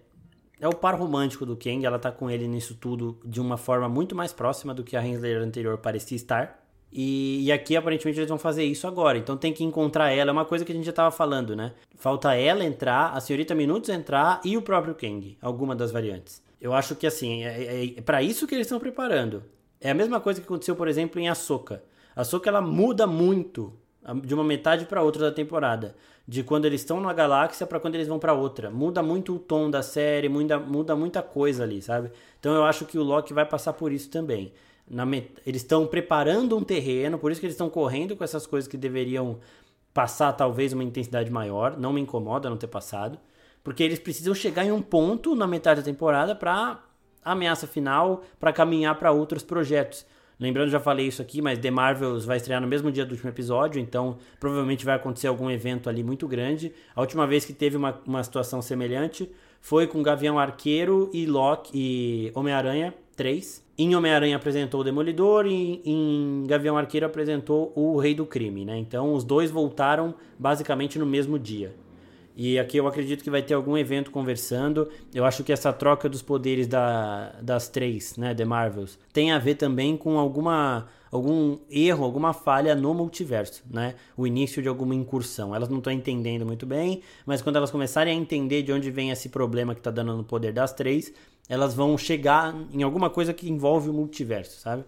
é 0.65 0.67
o 0.67 0.73
par 0.73 0.95
romântico 0.95 1.45
do 1.45 1.55
Kang, 1.55 1.85
ela 1.85 1.99
tá 1.99 2.11
com 2.11 2.29
ele 2.29 2.47
nisso 2.47 2.75
tudo 2.75 3.17
de 3.23 3.39
uma 3.39 3.55
forma 3.55 3.87
muito 3.87 4.15
mais 4.15 4.33
próxima 4.33 4.73
do 4.73 4.83
que 4.83 4.97
a 4.97 5.05
Henslayer 5.05 5.41
anterior 5.41 5.77
parecia 5.77 6.15
estar. 6.15 6.65
E, 6.91 7.43
e, 7.45 7.51
aqui 7.51 7.75
aparentemente 7.75 8.19
eles 8.19 8.29
vão 8.29 8.39
fazer 8.39 8.63
isso 8.63 8.87
agora. 8.87 9.17
Então 9.17 9.37
tem 9.37 9.53
que 9.53 9.63
encontrar 9.63 10.11
ela. 10.11 10.31
É 10.31 10.33
uma 10.33 10.45
coisa 10.45 10.63
que 10.63 10.71
a 10.71 10.75
gente 10.75 10.85
já 10.85 10.93
tava 10.93 11.11
falando, 11.11 11.55
né? 11.55 11.73
Falta 11.95 12.33
ela 12.33 12.63
entrar, 12.63 13.11
a 13.11 13.19
senhorita 13.19 13.53
Minutos 13.53 13.89
entrar 13.89 14.39
e 14.43 14.55
o 14.57 14.61
próprio 14.61 14.95
Kang. 14.95 15.37
Alguma 15.41 15.75
das 15.75 15.91
variantes. 15.91 16.41
Eu 16.59 16.73
acho 16.73 16.95
que 16.95 17.05
assim, 17.05 17.43
é, 17.43 17.63
é, 17.63 17.85
é 17.97 18.01
para 18.01 18.23
isso 18.23 18.47
que 18.47 18.55
eles 18.55 18.65
estão 18.65 18.79
preparando. 18.79 19.43
É 19.79 19.91
a 19.91 19.93
mesma 19.93 20.19
coisa 20.19 20.39
que 20.39 20.47
aconteceu, 20.47 20.75
por 20.75 20.87
exemplo, 20.87 21.19
em 21.19 21.27
Ahsoka. 21.27 21.83
A 22.15 22.21
Ahsoka 22.21 22.49
ela 22.49 22.61
muda 22.61 23.05
muito 23.05 23.73
de 24.23 24.33
uma 24.33 24.43
metade 24.43 24.85
para 24.85 25.03
outra 25.03 25.29
da 25.29 25.31
temporada 25.31 25.95
de 26.27 26.43
quando 26.43 26.65
eles 26.65 26.81
estão 26.81 26.99
na 26.99 27.13
galáxia 27.13 27.67
para 27.67 27.79
quando 27.79 27.95
eles 27.95 28.07
vão 28.07 28.17
para 28.17 28.33
outra. 28.33 28.71
Muda 28.71 29.03
muito 29.03 29.35
o 29.35 29.39
tom 29.39 29.69
da 29.69 29.83
série, 29.83 30.27
muda, 30.27 30.57
muda 30.59 30.95
muita 30.95 31.21
coisa 31.21 31.63
ali, 31.63 31.81
sabe? 31.81 32.11
Então 32.39 32.53
eu 32.53 32.63
acho 32.63 32.85
que 32.85 32.97
o 32.97 33.03
Loki 33.03 33.33
vai 33.33 33.45
passar 33.45 33.73
por 33.73 33.91
isso 33.91 34.09
também. 34.09 34.51
Met... 34.87 35.31
Eles 35.45 35.61
estão 35.61 35.85
preparando 35.85 36.57
um 36.57 36.63
terreno, 36.63 37.19
por 37.19 37.31
isso 37.31 37.39
que 37.39 37.45
eles 37.45 37.53
estão 37.53 37.69
correndo 37.69 38.15
com 38.15 38.23
essas 38.23 38.47
coisas 38.47 38.67
que 38.67 38.77
deveriam 38.77 39.39
passar 39.93 40.33
talvez 40.33 40.73
uma 40.73 40.83
intensidade 40.83 41.29
maior. 41.29 41.77
Não 41.77 41.93
me 41.93 42.01
incomoda 42.01 42.49
não 42.49 42.57
ter 42.57 42.67
passado, 42.67 43.19
porque 43.63 43.83
eles 43.83 43.99
precisam 43.99 44.33
chegar 44.33 44.65
em 44.65 44.71
um 44.71 44.81
ponto 44.81 45.35
na 45.35 45.45
metade 45.45 45.81
da 45.81 45.85
temporada 45.85 46.35
para 46.35 46.83
ameaça 47.23 47.65
final, 47.65 48.23
para 48.39 48.53
caminhar 48.53 48.97
para 48.97 49.11
outros 49.11 49.43
projetos. 49.43 50.05
Lembrando, 50.39 50.69
já 50.69 50.79
falei 50.79 51.07
isso 51.07 51.21
aqui, 51.21 51.41
mas 51.41 51.59
The 51.59 51.71
Marvels 51.71 52.25
vai 52.25 52.37
estrear 52.37 52.61
no 52.61 52.67
mesmo 52.67 52.91
dia 52.91 53.05
do 53.05 53.11
último 53.11 53.29
episódio, 53.29 53.79
então 53.79 54.17
provavelmente 54.39 54.85
vai 54.85 54.95
acontecer 54.95 55.27
algum 55.27 55.49
evento 55.49 55.89
ali 55.89 56.03
muito 56.03 56.27
grande. 56.27 56.73
A 56.93 57.01
última 57.01 57.25
vez 57.25 57.45
que 57.45 57.53
teve 57.53 57.77
uma, 57.77 57.99
uma 58.05 58.23
situação 58.23 58.61
semelhante 58.61 59.29
foi 59.61 59.87
com 59.87 60.03
Gavião 60.03 60.37
Arqueiro 60.37 61.09
e 61.13 61.25
Loki 61.25 61.71
e 61.73 62.31
Homem-Aranha 62.35 62.93
3. 63.15 63.65
Em 63.77 63.95
Homem-Aranha 63.95 64.35
apresentou 64.35 64.81
o 64.81 64.83
Demolidor 64.83 65.45
e 65.45 65.81
em 65.85 66.43
Gavião 66.47 66.77
Arqueiro 66.77 67.05
apresentou 67.05 67.73
o 67.75 67.97
Rei 67.97 68.13
do 68.13 68.25
Crime, 68.25 68.63
né? 68.63 68.77
Então 68.77 69.13
os 69.13 69.23
dois 69.23 69.51
voltaram 69.51 70.15
basicamente 70.37 70.99
no 70.99 71.05
mesmo 71.05 71.39
dia. 71.39 71.73
E 72.35 72.59
aqui 72.59 72.77
eu 72.77 72.85
acredito 72.85 73.23
que 73.23 73.29
vai 73.29 73.41
ter 73.41 73.53
algum 73.53 73.77
evento 73.77 74.11
conversando. 74.11 74.89
Eu 75.13 75.23
acho 75.23 75.43
que 75.43 75.53
essa 75.53 75.71
troca 75.71 76.09
dos 76.09 76.21
poderes 76.21 76.67
da, 76.67 77.31
das 77.41 77.69
três, 77.69 78.17
né, 78.17 78.35
The 78.35 78.43
Marvels, 78.43 78.99
tem 79.13 79.31
a 79.31 79.39
ver 79.39 79.55
também 79.55 79.95
com 79.95 80.19
alguma 80.19 80.87
algum 81.09 81.57
erro, 81.69 82.03
alguma 82.03 82.33
falha 82.33 82.75
no 82.75 82.93
multiverso, 82.93 83.63
né? 83.71 83.95
O 84.17 84.27
início 84.27 84.61
de 84.61 84.67
alguma 84.67 84.93
incursão. 84.93 85.55
Elas 85.55 85.69
não 85.69 85.77
estão 85.77 85.93
entendendo 85.93 86.45
muito 86.45 86.65
bem, 86.65 87.01
mas 87.25 87.41
quando 87.41 87.55
elas 87.55 87.71
começarem 87.71 88.17
a 88.17 88.21
entender 88.21 88.63
de 88.63 88.73
onde 88.73 88.91
vem 88.91 89.11
esse 89.11 89.29
problema 89.29 89.73
que 89.73 89.79
está 89.79 89.91
dando 89.91 90.17
no 90.17 90.25
poder 90.25 90.51
das 90.51 90.73
três, 90.73 91.13
elas 91.47 91.73
vão 91.73 91.97
chegar 91.97 92.53
em 92.73 92.83
alguma 92.83 93.09
coisa 93.09 93.33
que 93.33 93.49
envolve 93.49 93.89
o 93.89 93.93
multiverso, 93.93 94.59
sabe? 94.59 94.83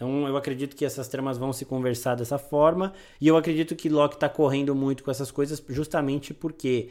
Então 0.00 0.26
eu 0.26 0.34
acredito 0.34 0.74
que 0.74 0.82
essas 0.82 1.08
tramas 1.08 1.36
vão 1.36 1.52
se 1.52 1.66
conversar 1.66 2.14
dessa 2.14 2.38
forma. 2.38 2.94
E 3.20 3.28
eu 3.28 3.36
acredito 3.36 3.76
que 3.76 3.90
Loki 3.90 4.14
está 4.14 4.30
correndo 4.30 4.74
muito 4.74 5.04
com 5.04 5.10
essas 5.10 5.30
coisas 5.30 5.62
justamente 5.68 6.32
porque 6.32 6.88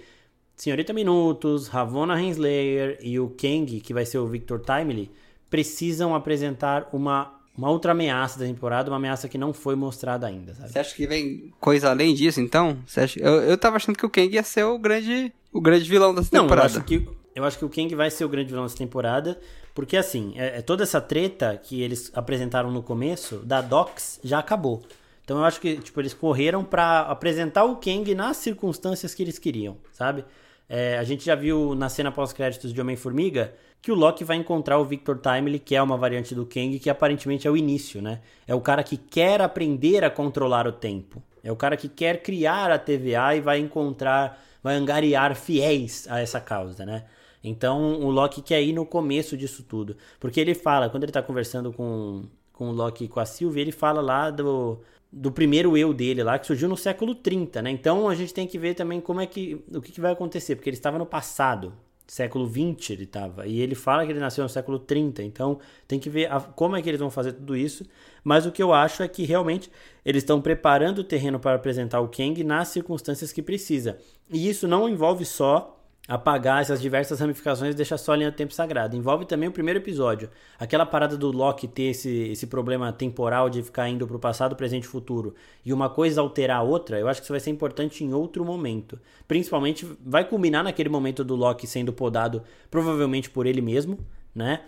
Senhorita 0.55 0.93
Minutos, 0.93 1.67
Ravonna 1.67 2.13
Renslayer 2.13 2.99
e 3.01 3.19
o 3.19 3.29
Kang, 3.29 3.79
que 3.79 3.93
vai 3.95 4.05
ser 4.05 4.19
o 4.19 4.27
Victor 4.27 4.59
Timely, 4.59 5.09
precisam 5.49 6.13
apresentar 6.13 6.87
uma, 6.93 7.33
uma 7.57 7.71
outra 7.71 7.93
ameaça 7.93 8.37
da 8.37 8.45
temporada, 8.45 8.91
uma 8.91 8.97
ameaça 8.97 9.27
que 9.27 9.39
não 9.39 9.53
foi 9.53 9.75
mostrada 9.75 10.27
ainda. 10.27 10.53
Sabe? 10.53 10.69
Você 10.69 10.77
acha 10.77 10.95
que 10.95 11.07
vem 11.07 11.51
coisa 11.59 11.89
além 11.89 12.13
disso, 12.13 12.39
então? 12.39 12.77
Você 12.85 12.99
acha... 12.99 13.19
eu, 13.19 13.41
eu 13.41 13.57
tava 13.57 13.77
achando 13.77 13.97
que 13.97 14.05
o 14.05 14.09
Kang 14.09 14.31
ia 14.31 14.43
ser 14.43 14.65
o 14.65 14.77
grande, 14.77 15.33
o 15.51 15.59
grande 15.59 15.89
vilão 15.89 16.13
dessa 16.13 16.29
temporada. 16.29 16.67
Não, 16.67 16.75
eu 16.75 16.79
acho 16.79 16.83
que, 16.83 17.09
eu 17.39 17.45
acho 17.45 17.57
que 17.57 17.65
o 17.65 17.69
Kang 17.69 17.93
vai 17.95 18.11
ser 18.11 18.25
o 18.25 18.29
grande 18.29 18.49
vilão 18.49 18.63
dessa 18.63 18.77
temporada. 18.77 19.39
Porque 19.73 19.95
assim, 19.95 20.33
é, 20.35 20.59
é, 20.59 20.61
toda 20.61 20.83
essa 20.83 20.99
treta 20.99 21.57
que 21.57 21.81
eles 21.81 22.11
apresentaram 22.13 22.71
no 22.71 22.83
começo 22.83 23.37
da 23.37 23.61
Docs 23.61 24.19
já 24.23 24.39
acabou. 24.39 24.83
Então 25.23 25.37
eu 25.37 25.45
acho 25.45 25.61
que 25.61 25.77
tipo, 25.77 25.99
eles 26.01 26.13
correram 26.13 26.63
para 26.63 27.01
apresentar 27.01 27.63
o 27.63 27.77
Kang 27.77 28.13
nas 28.13 28.37
circunstâncias 28.37 29.13
que 29.13 29.23
eles 29.23 29.39
queriam, 29.39 29.77
sabe? 29.91 30.25
É, 30.67 30.97
a 30.97 31.03
gente 31.03 31.25
já 31.25 31.33
viu 31.33 31.73
na 31.75 31.87
cena 31.87 32.11
pós-créditos 32.11 32.73
de 32.73 32.81
Homem-Formiga 32.81 33.53
que 33.81 33.91
o 33.91 33.95
Loki 33.95 34.23
vai 34.23 34.37
encontrar 34.37 34.77
o 34.77 34.85
Victor 34.85 35.17
Timely, 35.17 35.59
que 35.59 35.75
é 35.75 35.81
uma 35.81 35.97
variante 35.97 36.35
do 36.35 36.45
Kang, 36.45 36.77
que 36.77 36.89
aparentemente 36.89 37.47
é 37.47 37.51
o 37.51 37.55
início, 37.55 38.01
né? 38.01 38.19
É 38.45 38.53
o 38.53 38.59
cara 38.59 38.83
que 38.83 38.97
quer 38.97 39.41
aprender 39.41 40.03
a 40.03 40.09
controlar 40.09 40.67
o 40.67 40.71
tempo. 40.71 41.23
É 41.43 41.51
o 41.51 41.55
cara 41.55 41.77
que 41.77 41.87
quer 41.87 42.21
criar 42.21 42.69
a 42.71 42.77
TVA 42.77 43.35
e 43.35 43.41
vai 43.41 43.59
encontrar, 43.59 44.43
vai 44.61 44.75
angariar 44.75 45.33
fiéis 45.35 46.05
a 46.09 46.19
essa 46.19 46.41
causa, 46.41 46.85
né? 46.85 47.05
Então 47.43 48.01
o 48.01 48.09
Loki 48.11 48.41
quer 48.41 48.61
ir 48.61 48.73
no 48.73 48.85
começo 48.85 49.37
disso 49.37 49.63
tudo. 49.63 49.95
Porque 50.19 50.39
ele 50.39 50.53
fala, 50.53 50.89
quando 50.89 51.03
ele 51.03 51.11
tá 51.11 51.21
conversando 51.21 51.71
com, 51.71 52.23
com 52.53 52.69
o 52.69 52.73
Loki 52.73 53.05
e 53.05 53.07
com 53.07 53.19
a 53.19 53.25
Sylvie, 53.25 53.61
ele 53.61 53.71
fala 53.71 54.01
lá 54.01 54.29
do, 54.29 54.79
do 55.11 55.31
primeiro 55.31 55.77
eu 55.77 55.93
dele 55.93 56.23
lá, 56.23 56.37
que 56.37 56.47
surgiu 56.47 56.69
no 56.69 56.77
século 56.77 57.15
30, 57.15 57.61
né? 57.61 57.71
Então 57.71 58.09
a 58.09 58.15
gente 58.15 58.33
tem 58.33 58.45
que 58.45 58.59
ver 58.59 58.75
também 58.75 58.99
como 59.01 59.21
é 59.21 59.25
que. 59.25 59.63
o 59.73 59.81
que, 59.81 59.91
que 59.91 60.01
vai 60.01 60.11
acontecer, 60.11 60.55
porque 60.55 60.69
ele 60.69 60.77
estava 60.77 60.97
no 60.97 61.05
passado. 61.05 61.73
Século 62.05 62.47
20 62.47 62.91
ele 62.91 63.03
estava. 63.03 63.45
E 63.45 63.61
ele 63.61 63.75
fala 63.75 64.03
que 64.03 64.11
ele 64.11 64.19
nasceu 64.19 64.43
no 64.43 64.49
século 64.49 64.79
30. 64.79 65.21
Então 65.21 65.59
tem 65.87 65.99
que 65.99 66.09
ver 66.09 66.31
a, 66.31 66.39
como 66.39 66.75
é 66.75 66.81
que 66.81 66.89
eles 66.89 66.99
vão 66.99 67.11
fazer 67.11 67.33
tudo 67.33 67.55
isso. 67.55 67.85
Mas 68.23 68.47
o 68.47 68.51
que 68.51 68.63
eu 68.63 68.73
acho 68.73 69.03
é 69.03 69.07
que 69.07 69.25
realmente 69.25 69.69
eles 70.03 70.23
estão 70.23 70.41
preparando 70.41 70.99
o 70.99 71.03
terreno 71.03 71.39
para 71.39 71.55
apresentar 71.55 72.01
o 72.01 72.07
Kang 72.07 72.43
nas 72.43 72.69
circunstâncias 72.69 73.31
que 73.31 73.43
precisa. 73.43 73.99
E 74.27 74.49
isso 74.49 74.67
não 74.67 74.89
envolve 74.89 75.23
só 75.23 75.78
apagar 76.09 76.63
essas 76.63 76.81
diversas 76.81 77.19
ramificações 77.19 77.75
e 77.75 77.77
deixar 77.77 77.99
só 77.99 78.13
a 78.13 78.15
linha 78.15 78.31
do 78.31 78.35
tempo 78.35 78.51
sagrado. 78.51 78.95
Envolve 78.95 79.25
também 79.25 79.47
o 79.47 79.51
primeiro 79.51 79.79
episódio. 79.79 80.27
Aquela 80.57 80.83
parada 80.83 81.15
do 81.15 81.31
Loki 81.31 81.67
ter 81.67 81.83
esse, 81.83 82.09
esse 82.31 82.47
problema 82.47 82.91
temporal 82.91 83.47
de 83.47 83.61
ficar 83.61 83.87
indo 83.87 84.07
pro 84.07 84.17
passado, 84.17 84.55
presente 84.55 84.85
e 84.85 84.87
futuro, 84.87 85.35
e 85.63 85.71
uma 85.71 85.87
coisa 85.87 86.19
alterar 86.19 86.57
a 86.57 86.63
outra, 86.63 86.99
eu 86.99 87.07
acho 87.07 87.21
que 87.21 87.25
isso 87.25 87.33
vai 87.33 87.39
ser 87.39 87.51
importante 87.51 88.03
em 88.03 88.11
outro 88.11 88.43
momento. 88.43 88.99
Principalmente, 89.27 89.87
vai 90.03 90.25
culminar 90.25 90.63
naquele 90.63 90.89
momento 90.89 91.23
do 91.23 91.35
Loki 91.35 91.67
sendo 91.67 91.93
podado, 91.93 92.41
provavelmente 92.71 93.29
por 93.29 93.45
ele 93.45 93.61
mesmo, 93.61 93.99
né? 94.33 94.61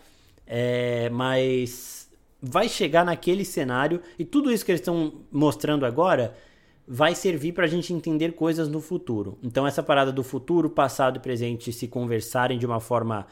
É, 0.46 1.10
mas 1.10 2.08
vai 2.40 2.70
chegar 2.70 3.04
naquele 3.04 3.44
cenário, 3.44 4.00
e 4.20 4.24
tudo 4.24 4.52
isso 4.52 4.64
que 4.64 4.72
eles 4.72 4.82
estão 4.82 5.12
mostrando 5.32 5.88
agora 5.88 6.36
vai 6.94 7.16
servir 7.16 7.54
para 7.54 7.64
a 7.64 7.70
gente 7.70 7.94
entender 7.94 8.34
coisas 8.34 8.68
no 8.68 8.82
futuro. 8.82 9.38
Então, 9.42 9.66
essa 9.66 9.82
parada 9.82 10.12
do 10.12 10.22
futuro, 10.24 10.70
passado 10.70 11.16
e 11.16 11.20
presente 11.22 11.72
se 11.72 11.88
conversarem 11.88 12.60
de 12.60 12.66
uma 12.66 12.82
forma 12.82 13.26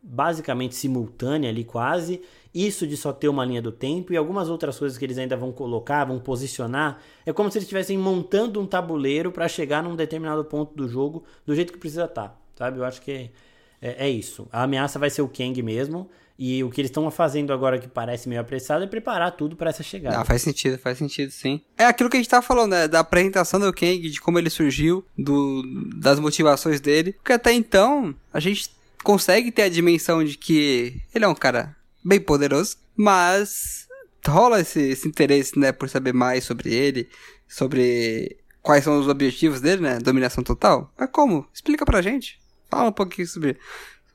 basicamente 0.00 0.76
simultânea 0.76 1.50
ali 1.50 1.64
quase, 1.64 2.22
isso 2.54 2.86
de 2.86 2.96
só 2.96 3.12
ter 3.12 3.28
uma 3.28 3.44
linha 3.44 3.60
do 3.60 3.72
tempo 3.72 4.12
e 4.12 4.16
algumas 4.16 4.48
outras 4.48 4.78
coisas 4.78 4.96
que 4.96 5.04
eles 5.04 5.18
ainda 5.18 5.36
vão 5.36 5.50
colocar, 5.50 6.04
vão 6.04 6.20
posicionar, 6.20 7.00
é 7.26 7.32
como 7.32 7.50
se 7.50 7.58
eles 7.58 7.64
estivessem 7.64 7.98
montando 7.98 8.60
um 8.60 8.66
tabuleiro 8.66 9.32
para 9.32 9.48
chegar 9.48 9.82
num 9.82 9.96
determinado 9.96 10.44
ponto 10.44 10.72
do 10.76 10.86
jogo 10.86 11.24
do 11.44 11.52
jeito 11.52 11.72
que 11.72 11.80
precisa 11.80 12.04
estar, 12.04 12.28
tá, 12.28 12.36
sabe? 12.54 12.78
Eu 12.78 12.84
acho 12.84 13.02
que 13.02 13.32
é, 13.80 14.06
é, 14.06 14.10
isso. 14.10 14.48
A 14.52 14.62
ameaça 14.64 14.98
vai 14.98 15.10
ser 15.10 15.22
o 15.22 15.28
Kang 15.28 15.62
mesmo. 15.62 16.10
E 16.42 16.64
o 16.64 16.70
que 16.70 16.80
eles 16.80 16.88
estão 16.88 17.10
fazendo 17.10 17.52
agora 17.52 17.78
que 17.78 17.86
parece 17.86 18.26
meio 18.26 18.40
apressado 18.40 18.82
é 18.82 18.86
preparar 18.86 19.32
tudo 19.32 19.56
para 19.56 19.68
essa 19.68 19.82
chegada. 19.82 20.18
Ah, 20.18 20.24
faz 20.24 20.40
sentido, 20.40 20.78
faz 20.78 20.96
sentido, 20.96 21.30
sim. 21.30 21.60
É 21.76 21.84
aquilo 21.84 22.08
que 22.08 22.16
a 22.16 22.20
gente 22.20 22.30
tava 22.30 22.40
falando, 22.40 22.70
né? 22.70 22.88
Da 22.88 23.00
apresentação 23.00 23.60
do 23.60 23.70
Kang, 23.74 24.08
de 24.08 24.20
como 24.22 24.38
ele 24.38 24.48
surgiu, 24.48 25.04
do, 25.18 25.62
das 25.96 26.18
motivações 26.18 26.80
dele. 26.80 27.12
Porque 27.12 27.34
até 27.34 27.52
então, 27.52 28.14
a 28.32 28.40
gente 28.40 28.70
consegue 29.04 29.52
ter 29.52 29.62
a 29.62 29.68
dimensão 29.68 30.24
de 30.24 30.38
que 30.38 31.02
ele 31.14 31.26
é 31.26 31.28
um 31.28 31.34
cara 31.34 31.76
bem 32.02 32.18
poderoso, 32.18 32.78
mas 32.96 33.86
rola 34.26 34.60
esse, 34.60 34.80
esse 34.80 35.06
interesse, 35.06 35.58
né, 35.58 35.72
por 35.72 35.90
saber 35.90 36.14
mais 36.14 36.44
sobre 36.44 36.72
ele, 36.72 37.08
sobre 37.46 38.38
quais 38.62 38.84
são 38.84 38.98
os 38.98 39.08
objetivos 39.08 39.60
dele, 39.60 39.82
né? 39.82 39.98
Dominação 39.98 40.42
total. 40.42 40.90
Mas 40.98 41.10
como? 41.10 41.46
Explica 41.52 41.84
pra 41.84 42.00
gente. 42.00 42.39
Fala 42.70 42.88
um 42.88 42.92
pouquinho 42.92 43.26
sobre, 43.26 43.56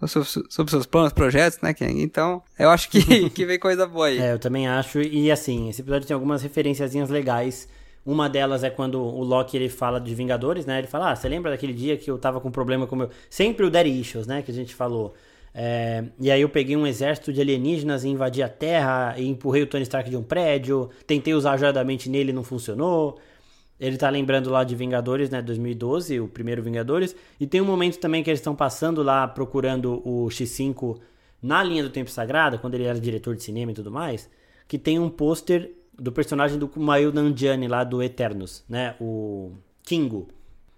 sobre, 0.07 0.71
seus 0.71 0.85
planos, 0.85 1.13
projetos, 1.13 1.59
né, 1.61 1.73
Ken? 1.73 2.01
Então, 2.01 2.41
eu 2.57 2.69
acho 2.69 2.89
que, 2.89 3.29
que 3.29 3.45
vem 3.45 3.59
coisa 3.59 3.85
boa 3.85 4.07
aí. 4.07 4.17
É, 4.19 4.33
eu 4.33 4.39
também 4.39 4.67
acho. 4.67 5.01
E 5.01 5.31
assim, 5.31 5.69
esse 5.69 5.81
episódio 5.81 6.07
tem 6.07 6.13
algumas 6.13 6.41
referenciazinhas 6.41 7.09
legais. 7.09 7.67
Uma 8.05 8.29
delas 8.29 8.63
é 8.63 8.69
quando 8.69 9.01
o 9.01 9.23
Loki 9.23 9.57
ele 9.57 9.67
fala 9.67 9.99
de 9.99 10.13
Vingadores, 10.13 10.65
né? 10.65 10.77
Ele 10.77 10.87
fala: 10.87 11.11
Ah, 11.11 11.15
você 11.15 11.27
lembra 11.27 11.51
daquele 11.51 11.73
dia 11.73 11.97
que 11.97 12.09
eu 12.09 12.17
tava 12.17 12.39
com 12.39 12.51
problema 12.51 12.85
com 12.85 12.95
o 12.95 12.99
meu. 12.99 13.09
Sempre 13.29 13.65
o 13.65 13.69
Daddy 13.69 13.99
Issues, 13.99 14.27
né? 14.27 14.41
Que 14.41 14.51
a 14.51 14.53
gente 14.53 14.75
falou. 14.75 15.15
É, 15.57 16.03
e 16.19 16.29
aí 16.29 16.41
eu 16.41 16.49
peguei 16.49 16.75
um 16.75 16.85
exército 16.85 17.31
de 17.31 17.39
alienígenas 17.39 18.03
e 18.03 18.09
invadi 18.09 18.43
a 18.43 18.49
Terra 18.49 19.15
e 19.17 19.25
empurrei 19.25 19.63
o 19.63 19.67
Tony 19.67 19.83
Stark 19.83 20.09
de 20.09 20.17
um 20.17 20.21
prédio. 20.21 20.89
Tentei 21.07 21.33
usar 21.33 21.53
ajudadamente 21.53 22.09
nele 22.09 22.33
não 22.33 22.43
funcionou. 22.43 23.17
Ele 23.79 23.97
tá 23.97 24.09
lembrando 24.09 24.49
lá 24.49 24.63
de 24.63 24.75
Vingadores, 24.75 25.29
né? 25.29 25.41
2012, 25.41 26.19
o 26.19 26.27
primeiro 26.27 26.63
Vingadores. 26.63 27.15
E 27.39 27.45
tem 27.45 27.61
um 27.61 27.65
momento 27.65 27.99
também 27.99 28.23
que 28.23 28.29
eles 28.29 28.39
estão 28.39 28.55
passando 28.55 29.03
lá 29.03 29.27
procurando 29.27 30.01
o 30.07 30.27
X5 30.27 30.99
na 31.41 31.61
linha 31.61 31.83
do 31.83 31.89
Tempo 31.89 32.09
Sagrado, 32.09 32.57
quando 32.57 32.75
ele 32.75 32.85
era 32.85 32.99
diretor 32.99 33.35
de 33.35 33.43
cinema 33.43 33.71
e 33.71 33.75
tudo 33.75 33.91
mais. 33.91 34.29
Que 34.67 34.77
tem 34.77 34.97
um 34.97 35.09
pôster 35.09 35.71
do 35.97 36.11
personagem 36.11 36.57
do 36.57 36.67
Kumail 36.67 37.11
Nanjiani 37.11 37.67
lá 37.67 37.83
do 37.83 38.01
Eternos, 38.01 38.63
né? 38.67 38.95
O 38.99 39.51
Kingo. 39.83 40.27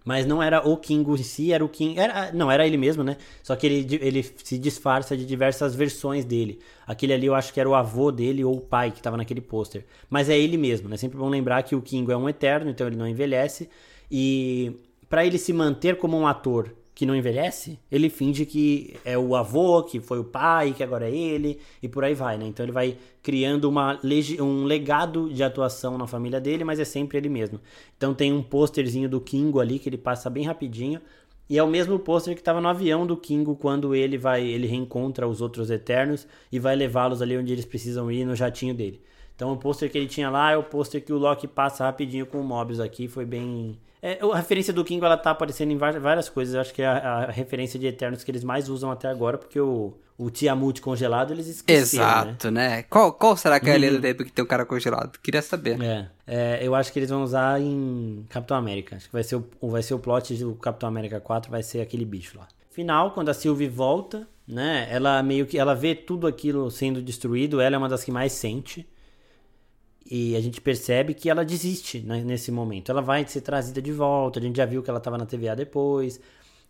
Mas 0.07 0.25
não 0.25 0.41
era 0.41 0.65
o 0.65 0.77
Kingo 0.77 1.15
em 1.15 1.21
si, 1.21 1.51
era 1.51 1.65
o 1.65 1.67
King. 1.67 1.99
Era, 1.99 2.31
não, 2.31 2.49
era 2.49 2.65
ele 2.65 2.77
mesmo, 2.77 3.03
né? 3.03 3.17
Só 3.43 3.57
que 3.57 3.67
ele, 3.67 3.99
ele 4.01 4.23
se 4.23 4.57
disfarça 4.57 5.17
de 5.17 5.25
diversas 5.25 5.75
versões 5.75 6.23
dele. 6.23 6.59
Aquele 6.87 7.11
ali 7.11 7.25
eu 7.25 7.35
acho 7.35 7.53
que 7.53 7.59
era 7.59 7.67
o 7.67 7.75
avô 7.75 8.09
dele 8.09 8.41
ou 8.41 8.55
o 8.55 8.61
pai 8.61 8.89
que 8.89 8.99
estava 8.99 9.17
naquele 9.17 9.41
pôster. 9.41 9.83
Mas 10.09 10.29
é 10.29 10.39
ele 10.39 10.55
mesmo, 10.55 10.87
né? 10.87 10.95
Sempre 10.95 11.17
bom 11.17 11.27
lembrar 11.27 11.61
que 11.63 11.75
o 11.75 11.81
Kingo 11.81 12.09
é 12.09 12.15
um 12.15 12.29
eterno, 12.29 12.69
então 12.69 12.87
ele 12.87 12.95
não 12.95 13.05
envelhece. 13.05 13.69
E 14.09 14.77
para 15.09 15.25
ele 15.25 15.37
se 15.37 15.51
manter 15.51 15.97
como 15.97 16.17
um 16.17 16.25
ator 16.25 16.73
que 16.97 17.05
não 17.05 17.15
envelhece, 17.15 17.77
ele 17.91 18.09
finge 18.09 18.43
que 18.43 18.95
é 19.05 19.15
o 19.15 19.35
avô, 19.35 19.83
que 19.83 19.99
foi 19.99 20.17
o 20.17 20.23
pai, 20.23 20.73
que 20.73 20.81
agora 20.81 21.07
é 21.07 21.15
ele, 21.15 21.59
e 21.79 21.87
por 21.87 22.03
aí 22.03 22.15
vai, 22.15 22.39
né? 22.39 22.47
Então 22.47 22.65
ele 22.65 22.71
vai 22.71 22.97
criando 23.21 23.65
uma 23.65 23.99
um 24.39 24.63
legado 24.63 25.31
de 25.31 25.43
atuação 25.43 25.95
na 25.95 26.07
família 26.07 26.41
dele, 26.41 26.63
mas 26.63 26.79
é 26.79 26.83
sempre 26.83 27.19
ele 27.19 27.29
mesmo. 27.29 27.61
Então 27.95 28.15
tem 28.15 28.33
um 28.33 28.41
pôsterzinho 28.41 29.07
do 29.07 29.21
Kingo 29.21 29.59
ali 29.59 29.77
que 29.77 29.87
ele 29.87 29.97
passa 29.99 30.27
bem 30.27 30.43
rapidinho, 30.43 30.99
e 31.47 31.59
é 31.59 31.61
o 31.61 31.67
mesmo 31.67 31.99
pôster 31.99 32.33
que 32.33 32.41
estava 32.41 32.59
no 32.59 32.67
avião 32.67 33.05
do 33.05 33.15
Kingo 33.15 33.55
quando 33.55 33.93
ele 33.93 34.17
vai, 34.17 34.43
ele 34.43 34.65
reencontra 34.65 35.27
os 35.27 35.39
outros 35.39 35.69
Eternos 35.69 36.27
e 36.51 36.57
vai 36.57 36.75
levá-los 36.75 37.21
ali 37.21 37.37
onde 37.37 37.53
eles 37.53 37.65
precisam 37.65 38.11
ir 38.11 38.25
no 38.25 38.35
jatinho 38.35 38.73
dele. 38.73 38.99
Então 39.35 39.53
o 39.53 39.57
pôster 39.57 39.91
que 39.91 39.99
ele 39.99 40.07
tinha 40.07 40.31
lá 40.31 40.51
é 40.51 40.57
o 40.57 40.63
pôster 40.63 41.05
que 41.05 41.13
o 41.13 41.19
Loki 41.19 41.47
passa 41.47 41.83
rapidinho 41.83 42.25
com 42.25 42.41
o 42.41 42.43
Mobius 42.43 42.79
aqui, 42.79 43.07
foi 43.07 43.23
bem 43.23 43.77
é, 44.07 44.19
a 44.21 44.37
referência 44.37 44.71
do 44.71 44.85
Kingo 44.85 45.05
ela 45.05 45.17
tá 45.17 45.31
aparecendo 45.31 45.71
em 45.71 45.77
várias 45.77 46.29
coisas. 46.29 46.55
Eu 46.55 46.61
acho 46.61 46.73
que 46.73 46.81
é 46.81 46.87
a, 46.87 46.97
a, 46.97 47.31
referência 47.31 47.77
de 47.77 47.87
Eternos 47.87 48.23
que 48.23 48.31
eles 48.31 48.43
mais 48.43 48.69
usam 48.69 48.89
até 48.89 49.09
agora, 49.09 49.37
porque 49.37 49.59
o, 49.59 49.97
o 50.17 50.29
Tiamut 50.29 50.81
congelado 50.81 51.33
eles 51.33 51.47
esqueceram. 51.47 52.05
Né? 52.05 52.11
Exato, 52.21 52.51
né? 52.51 52.69
né? 52.69 52.83
Qual, 52.83 53.11
qual 53.11 53.35
será 53.35 53.59
que 53.59 53.69
é 53.69 53.73
a 53.73 53.77
linha 53.77 53.91
do 53.91 54.01
tempo 54.01 54.23
que 54.23 54.31
tem 54.31 54.45
um 54.45 54.47
cara 54.47 54.65
congelado? 54.65 55.19
Queria 55.19 55.41
saber. 55.41 55.81
É, 55.81 56.07
é, 56.25 56.59
eu 56.61 56.73
acho 56.73 56.93
que 56.93 56.99
eles 56.99 57.09
vão 57.09 57.21
usar 57.21 57.59
em 57.61 58.25
Capitão 58.29 58.55
América. 58.55 58.95
Acho 58.95 59.07
que 59.07 59.13
vai 59.13 59.23
ser 59.23 59.35
o, 59.35 59.69
vai 59.69 59.83
ser 59.83 59.93
o 59.93 59.99
plot 59.99 60.33
do 60.35 60.55
Capitão 60.55 60.87
América 60.87 61.19
4, 61.19 61.51
vai 61.51 61.61
ser 61.61 61.81
aquele 61.81 62.05
bicho 62.05 62.37
lá. 62.37 62.47
Final, 62.71 63.11
quando 63.11 63.29
a 63.29 63.33
Sylvie 63.33 63.67
volta, 63.67 64.27
né? 64.47 64.87
Ela 64.89 65.21
meio 65.21 65.45
que 65.45 65.57
ela 65.57 65.75
vê 65.75 65.93
tudo 65.93 66.27
aquilo 66.27 66.71
sendo 66.71 67.01
destruído, 67.01 67.59
ela 67.59 67.75
é 67.75 67.77
uma 67.77 67.89
das 67.89 68.03
que 68.03 68.11
mais 68.11 68.31
sente. 68.31 68.87
E 70.09 70.35
a 70.35 70.41
gente 70.41 70.61
percebe 70.61 71.13
que 71.13 71.29
ela 71.29 71.43
desiste 71.43 71.99
né, 71.99 72.23
nesse 72.23 72.51
momento. 72.51 72.91
Ela 72.91 73.01
vai 73.01 73.27
ser 73.27 73.41
trazida 73.41 73.81
de 73.81 73.91
volta. 73.91 74.39
A 74.39 74.41
gente 74.41 74.55
já 74.57 74.65
viu 74.65 74.81
que 74.81 74.89
ela 74.89 74.99
estava 74.99 75.17
na 75.17 75.25
TVA 75.25 75.55
depois. 75.55 76.19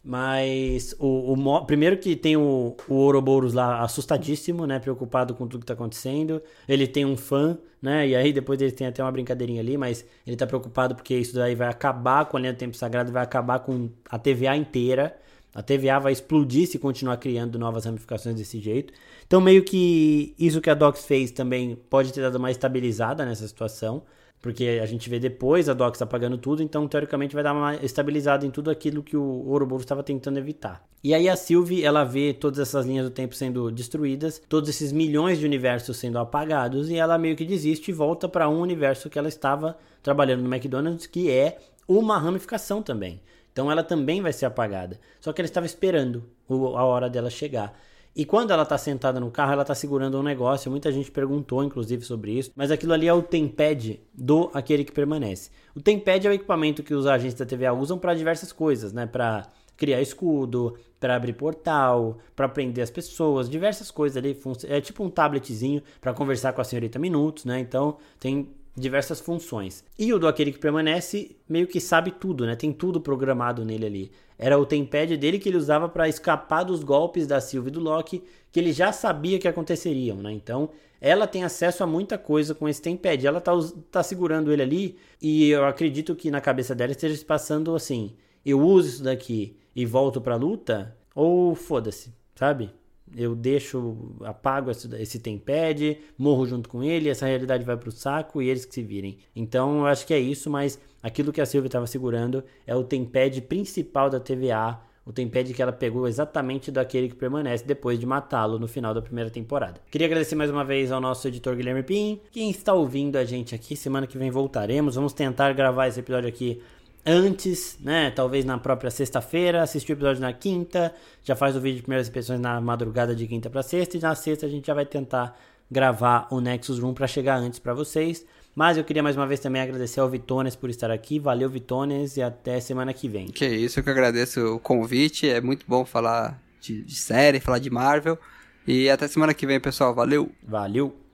Mas 0.03 0.95
o, 0.99 1.33
o, 1.33 1.65
primeiro 1.65 1.97
que 1.97 2.15
tem 2.15 2.37
o, 2.37 2.75
o 2.87 2.93
Ouroboros 2.93 3.53
lá 3.53 3.81
assustadíssimo, 3.81 4.65
né? 4.65 4.79
Preocupado 4.79 5.35
com 5.35 5.47
tudo 5.47 5.61
que 5.61 5.63
está 5.65 5.73
acontecendo. 5.73 6.41
Ele 6.67 6.87
tem 6.87 7.05
um 7.05 7.17
fã, 7.17 7.57
né? 7.81 8.07
E 8.07 8.15
aí 8.15 8.31
depois 8.31 8.61
ele 8.61 8.71
tem 8.71 8.87
até 8.87 9.03
uma 9.03 9.11
brincadeirinha 9.11 9.61
ali, 9.61 9.77
mas 9.77 10.05
ele 10.25 10.35
está 10.35 10.47
preocupado 10.47 10.95
porque 10.95 11.13
isso 11.15 11.35
daí 11.35 11.55
vai 11.55 11.67
acabar 11.67 12.25
com 12.25 12.37
a 12.37 12.39
linha 12.39 12.53
do 12.53 12.57
tempo 12.57 12.75
sagrado, 12.77 13.11
vai 13.11 13.23
acabar 13.23 13.59
com 13.59 13.89
a 14.09 14.17
TVA 14.17 14.55
inteira. 14.55 15.17
A 15.53 15.63
TVA 15.63 15.99
vai 15.99 16.11
explodir 16.11 16.67
se 16.67 16.77
continuar 16.77 17.17
criando 17.17 17.57
novas 17.57 17.85
ramificações 17.85 18.35
desse 18.35 18.59
jeito. 18.59 18.93
Então, 19.25 19.41
meio 19.41 19.63
que 19.63 20.35
isso 20.37 20.61
que 20.61 20.69
a 20.69 20.73
Docs 20.73 21.05
fez 21.05 21.31
também 21.31 21.75
pode 21.89 22.13
ter 22.13 22.21
dado 22.21 22.35
uma 22.35 22.51
estabilizada 22.51 23.25
nessa 23.25 23.47
situação. 23.47 24.03
Porque 24.41 24.79
a 24.81 24.85
gente 24.85 25.09
vê 25.09 25.19
depois 25.19 25.67
a 25.67 25.73
Docs 25.73 26.01
apagando 26.01 26.37
tudo, 26.37 26.61
então 26.61 26.87
teoricamente 26.87 27.33
vai 27.33 27.43
dar 27.43 27.53
uma 27.53 27.75
estabilizada 27.77 28.45
em 28.45 28.51
tudo 28.51 28.69
aquilo 28.69 29.01
que 29.01 29.17
o 29.17 29.23
Ouroboros 29.47 29.83
estava 29.83 30.03
tentando 30.03 30.37
evitar. 30.37 30.85
E 31.03 31.13
aí 31.13 31.27
a 31.27 31.35
Sylvie, 31.35 31.83
ela 31.83 32.03
vê 32.03 32.33
todas 32.33 32.59
essas 32.59 32.85
linhas 32.85 33.05
do 33.05 33.11
tempo 33.11 33.33
sendo 33.33 33.71
destruídas, 33.71 34.41
todos 34.47 34.69
esses 34.69 34.91
milhões 34.91 35.39
de 35.39 35.45
universos 35.45 35.97
sendo 35.97 36.19
apagados, 36.19 36.89
e 36.89 36.95
ela 36.95 37.17
meio 37.17 37.35
que 37.35 37.45
desiste 37.45 37.89
e 37.89 37.93
volta 37.93 38.29
para 38.29 38.47
um 38.47 38.61
universo 38.61 39.09
que 39.09 39.17
ela 39.17 39.27
estava 39.27 39.75
trabalhando 40.03 40.43
no 40.43 40.53
McDonald's, 40.53 41.07
que 41.07 41.31
é 41.31 41.57
uma 41.87 42.19
ramificação 42.19 42.83
também. 42.83 43.19
Então 43.57 43.71
ela 43.71 43.81
também 43.81 44.21
vai 44.21 44.31
ser 44.31 44.45
apagada. 44.45 44.99
Só 45.19 45.33
que 45.33 45.41
ela 45.41 45.47
estava 45.47 45.65
esperando 45.65 46.23
a 46.47 46.85
hora 46.85 47.09
dela 47.09 47.27
chegar. 47.27 47.75
E 48.15 48.23
quando 48.23 48.51
ela 48.51 48.61
está 48.61 48.77
sentada 48.77 49.19
no 49.19 49.31
carro, 49.31 49.53
ela 49.53 49.63
está 49.63 49.73
segurando 49.73 50.19
um 50.19 50.21
negócio. 50.21 50.69
Muita 50.69 50.91
gente 50.91 51.09
perguntou, 51.09 51.63
inclusive, 51.63 52.05
sobre 52.05 52.37
isso. 52.37 52.51
Mas 52.55 52.69
aquilo 52.69 52.93
ali 52.93 53.07
é 53.07 53.13
o 53.13 53.23
tempad 53.23 53.99
do 54.13 54.51
aquele 54.53 54.83
que 54.83 54.91
permanece. 54.91 55.49
O 55.75 55.81
tempad 55.81 56.27
é 56.27 56.29
o 56.29 56.33
equipamento 56.33 56.83
que 56.83 56.93
os 56.93 57.07
agentes 57.07 57.33
da 57.33 57.47
TVA 57.47 57.73
usam 57.73 57.97
para 57.97 58.13
diversas 58.13 58.51
coisas, 58.51 58.93
né? 58.93 59.07
Para 59.07 59.47
criar 59.75 60.01
escudo, 60.01 60.77
para 60.99 61.15
abrir 61.15 61.33
portal, 61.33 62.19
para 62.35 62.47
prender 62.47 62.83
as 62.83 62.91
pessoas, 62.91 63.49
diversas 63.49 63.89
coisas 63.89 64.17
ali. 64.17 64.39
É 64.67 64.79
tipo 64.79 65.03
um 65.03 65.09
tabletzinho 65.09 65.81
para 65.99 66.13
conversar 66.13 66.53
com 66.53 66.61
a 66.61 66.63
senhorita 66.63 66.99
Minutos, 66.99 67.43
né? 67.43 67.59
Então 67.59 67.97
tem 68.19 68.51
diversas 68.77 69.19
funções. 69.19 69.83
E 69.97 70.13
o 70.13 70.19
do 70.19 70.27
aquele 70.27 70.51
que 70.51 70.59
permanece 70.59 71.35
meio 71.49 71.65
que 71.65 71.81
sabe 71.81 72.11
tudo, 72.11 72.45
né? 72.45 72.55
Tem 72.55 72.71
tudo 72.71 73.01
programado 73.01 73.65
nele 73.65 73.85
ali. 73.85 74.11
Era 74.37 74.59
o 74.59 74.65
tempad 74.65 75.17
dele 75.17 75.39
que 75.39 75.49
ele 75.49 75.57
usava 75.57 75.89
para 75.89 76.07
escapar 76.07 76.63
dos 76.63 76.83
golpes 76.83 77.25
da 77.25 77.41
Sylvie 77.41 77.69
e 77.69 77.71
do 77.71 77.79
Loki, 77.79 78.23
que 78.51 78.59
ele 78.59 78.71
já 78.71 78.91
sabia 78.91 79.39
que 79.39 79.47
aconteceriam, 79.47 80.17
né? 80.17 80.31
Então, 80.31 80.69
ela 81.01 81.25
tem 81.25 81.43
acesso 81.43 81.83
a 81.83 81.87
muita 81.87 82.19
coisa 82.19 82.53
com 82.53 82.69
esse 82.69 82.81
tempad. 82.81 83.25
Ela 83.25 83.41
tá, 83.41 83.51
tá 83.91 84.03
segurando 84.03 84.53
ele 84.53 84.61
ali 84.61 84.97
e 85.19 85.49
eu 85.49 85.65
acredito 85.65 86.15
que 86.15 86.29
na 86.29 86.39
cabeça 86.39 86.75
dela 86.75 86.91
esteja 86.91 87.15
se 87.15 87.25
passando 87.25 87.75
assim: 87.75 88.13
eu 88.45 88.59
uso 88.59 88.89
isso 88.89 89.03
daqui 89.03 89.57
e 89.75 89.85
volto 89.85 90.21
pra 90.21 90.35
luta, 90.35 90.95
ou 91.15 91.55
foda-se, 91.55 92.13
sabe? 92.35 92.71
Eu 93.15 93.35
deixo, 93.35 94.15
apago 94.23 94.71
esse, 94.71 94.93
esse 94.95 95.19
tempad, 95.19 95.97
morro 96.17 96.45
junto 96.45 96.69
com 96.69 96.83
ele, 96.83 97.09
essa 97.09 97.25
realidade 97.25 97.63
vai 97.63 97.77
pro 97.77 97.91
saco 97.91 98.41
e 98.41 98.49
eles 98.49 98.65
que 98.65 98.73
se 98.73 98.83
virem. 98.83 99.17
Então 99.35 99.79
eu 99.79 99.85
acho 99.85 100.05
que 100.05 100.13
é 100.13 100.19
isso, 100.19 100.49
mas 100.49 100.79
aquilo 101.01 101.31
que 101.31 101.41
a 101.41 101.45
Silvia 101.45 101.67
estava 101.67 101.87
segurando 101.87 102.43
é 102.65 102.75
o 102.75 102.83
tempad 102.83 103.39
principal 103.41 104.09
da 104.09 104.19
TVA, 104.19 104.79
o 105.05 105.13
tempad 105.13 105.53
que 105.53 105.61
ela 105.61 105.71
pegou 105.71 106.05
exatamente 106.05 106.69
daquele 106.69 107.07
que 107.07 107.15
permanece 107.15 107.65
depois 107.65 107.97
de 107.97 108.05
matá-lo 108.05 108.59
no 108.59 108.67
final 108.67 108.93
da 108.93 109.01
primeira 109.01 109.29
temporada. 109.29 109.79
Queria 109.89 110.05
agradecer 110.05 110.35
mais 110.35 110.51
uma 110.51 110.65
vez 110.65 110.91
ao 110.91 110.99
nosso 110.99 111.25
editor 111.29 111.55
Guilherme 111.55 111.81
Pim, 111.81 112.19
quem 112.29 112.49
está 112.49 112.73
ouvindo 112.73 113.15
a 113.15 113.23
gente 113.23 113.55
aqui. 113.55 113.73
Semana 113.77 114.05
que 114.05 114.17
vem 114.17 114.29
voltaremos, 114.29 114.95
vamos 114.95 115.13
tentar 115.13 115.53
gravar 115.53 115.87
esse 115.87 116.01
episódio 116.01 116.27
aqui 116.27 116.61
antes, 117.07 117.77
né? 117.79 118.11
Talvez 118.11 118.43
na 118.43 118.57
própria 118.57 118.91
sexta-feira, 118.91 119.63
assistir 119.63 119.93
o 119.93 119.95
episódio 119.95 120.21
na 120.21 120.33
quinta, 120.33 120.93
já 121.23 121.35
faz 121.35 121.55
o 121.55 121.61
vídeo 121.61 121.77
de 121.77 121.83
primeiras 121.83 122.09
impressões 122.09 122.39
na 122.39 122.59
madrugada 122.59 123.15
de 123.15 123.25
quinta 123.25 123.49
para 123.49 123.63
sexta 123.63 123.97
e 123.97 123.99
na 124.01 124.13
sexta 124.13 124.45
a 124.45 124.49
gente 124.49 124.67
já 124.67 124.73
vai 124.73 124.85
tentar 124.85 125.39
gravar 125.71 126.27
o 126.29 126.41
Nexus 126.41 126.79
Room 126.79 126.93
para 126.93 127.07
chegar 127.07 127.37
antes 127.37 127.59
para 127.59 127.73
vocês. 127.73 128.25
Mas 128.53 128.75
eu 128.75 128.83
queria 128.83 129.03
mais 129.03 129.15
uma 129.15 129.27
vez 129.27 129.39
também 129.39 129.61
agradecer 129.61 129.99
ao 129.99 130.09
Vitones 130.09 130.55
por 130.55 130.69
estar 130.69 130.89
aqui. 130.89 131.19
Valeu, 131.19 131.47
Vitones, 131.47 132.17
e 132.17 132.23
até 132.23 132.59
semana 132.59 132.91
que 132.91 133.07
vem. 133.07 133.27
Que 133.27 133.47
isso, 133.47 133.79
eu 133.79 133.83
que 133.83 133.89
agradeço 133.89 134.55
o 134.55 134.59
convite. 134.59 135.29
É 135.29 135.39
muito 135.39 135.63
bom 135.67 135.85
falar 135.85 136.41
de, 136.59 136.81
de 136.81 136.95
série, 136.95 137.39
falar 137.39 137.59
de 137.59 137.69
Marvel. 137.69 138.17
E 138.65 138.89
até 138.89 139.07
semana 139.07 139.33
que 139.33 139.45
vem, 139.45 139.59
pessoal. 139.59 139.93
Valeu. 139.93 140.31
Valeu. 140.43 141.06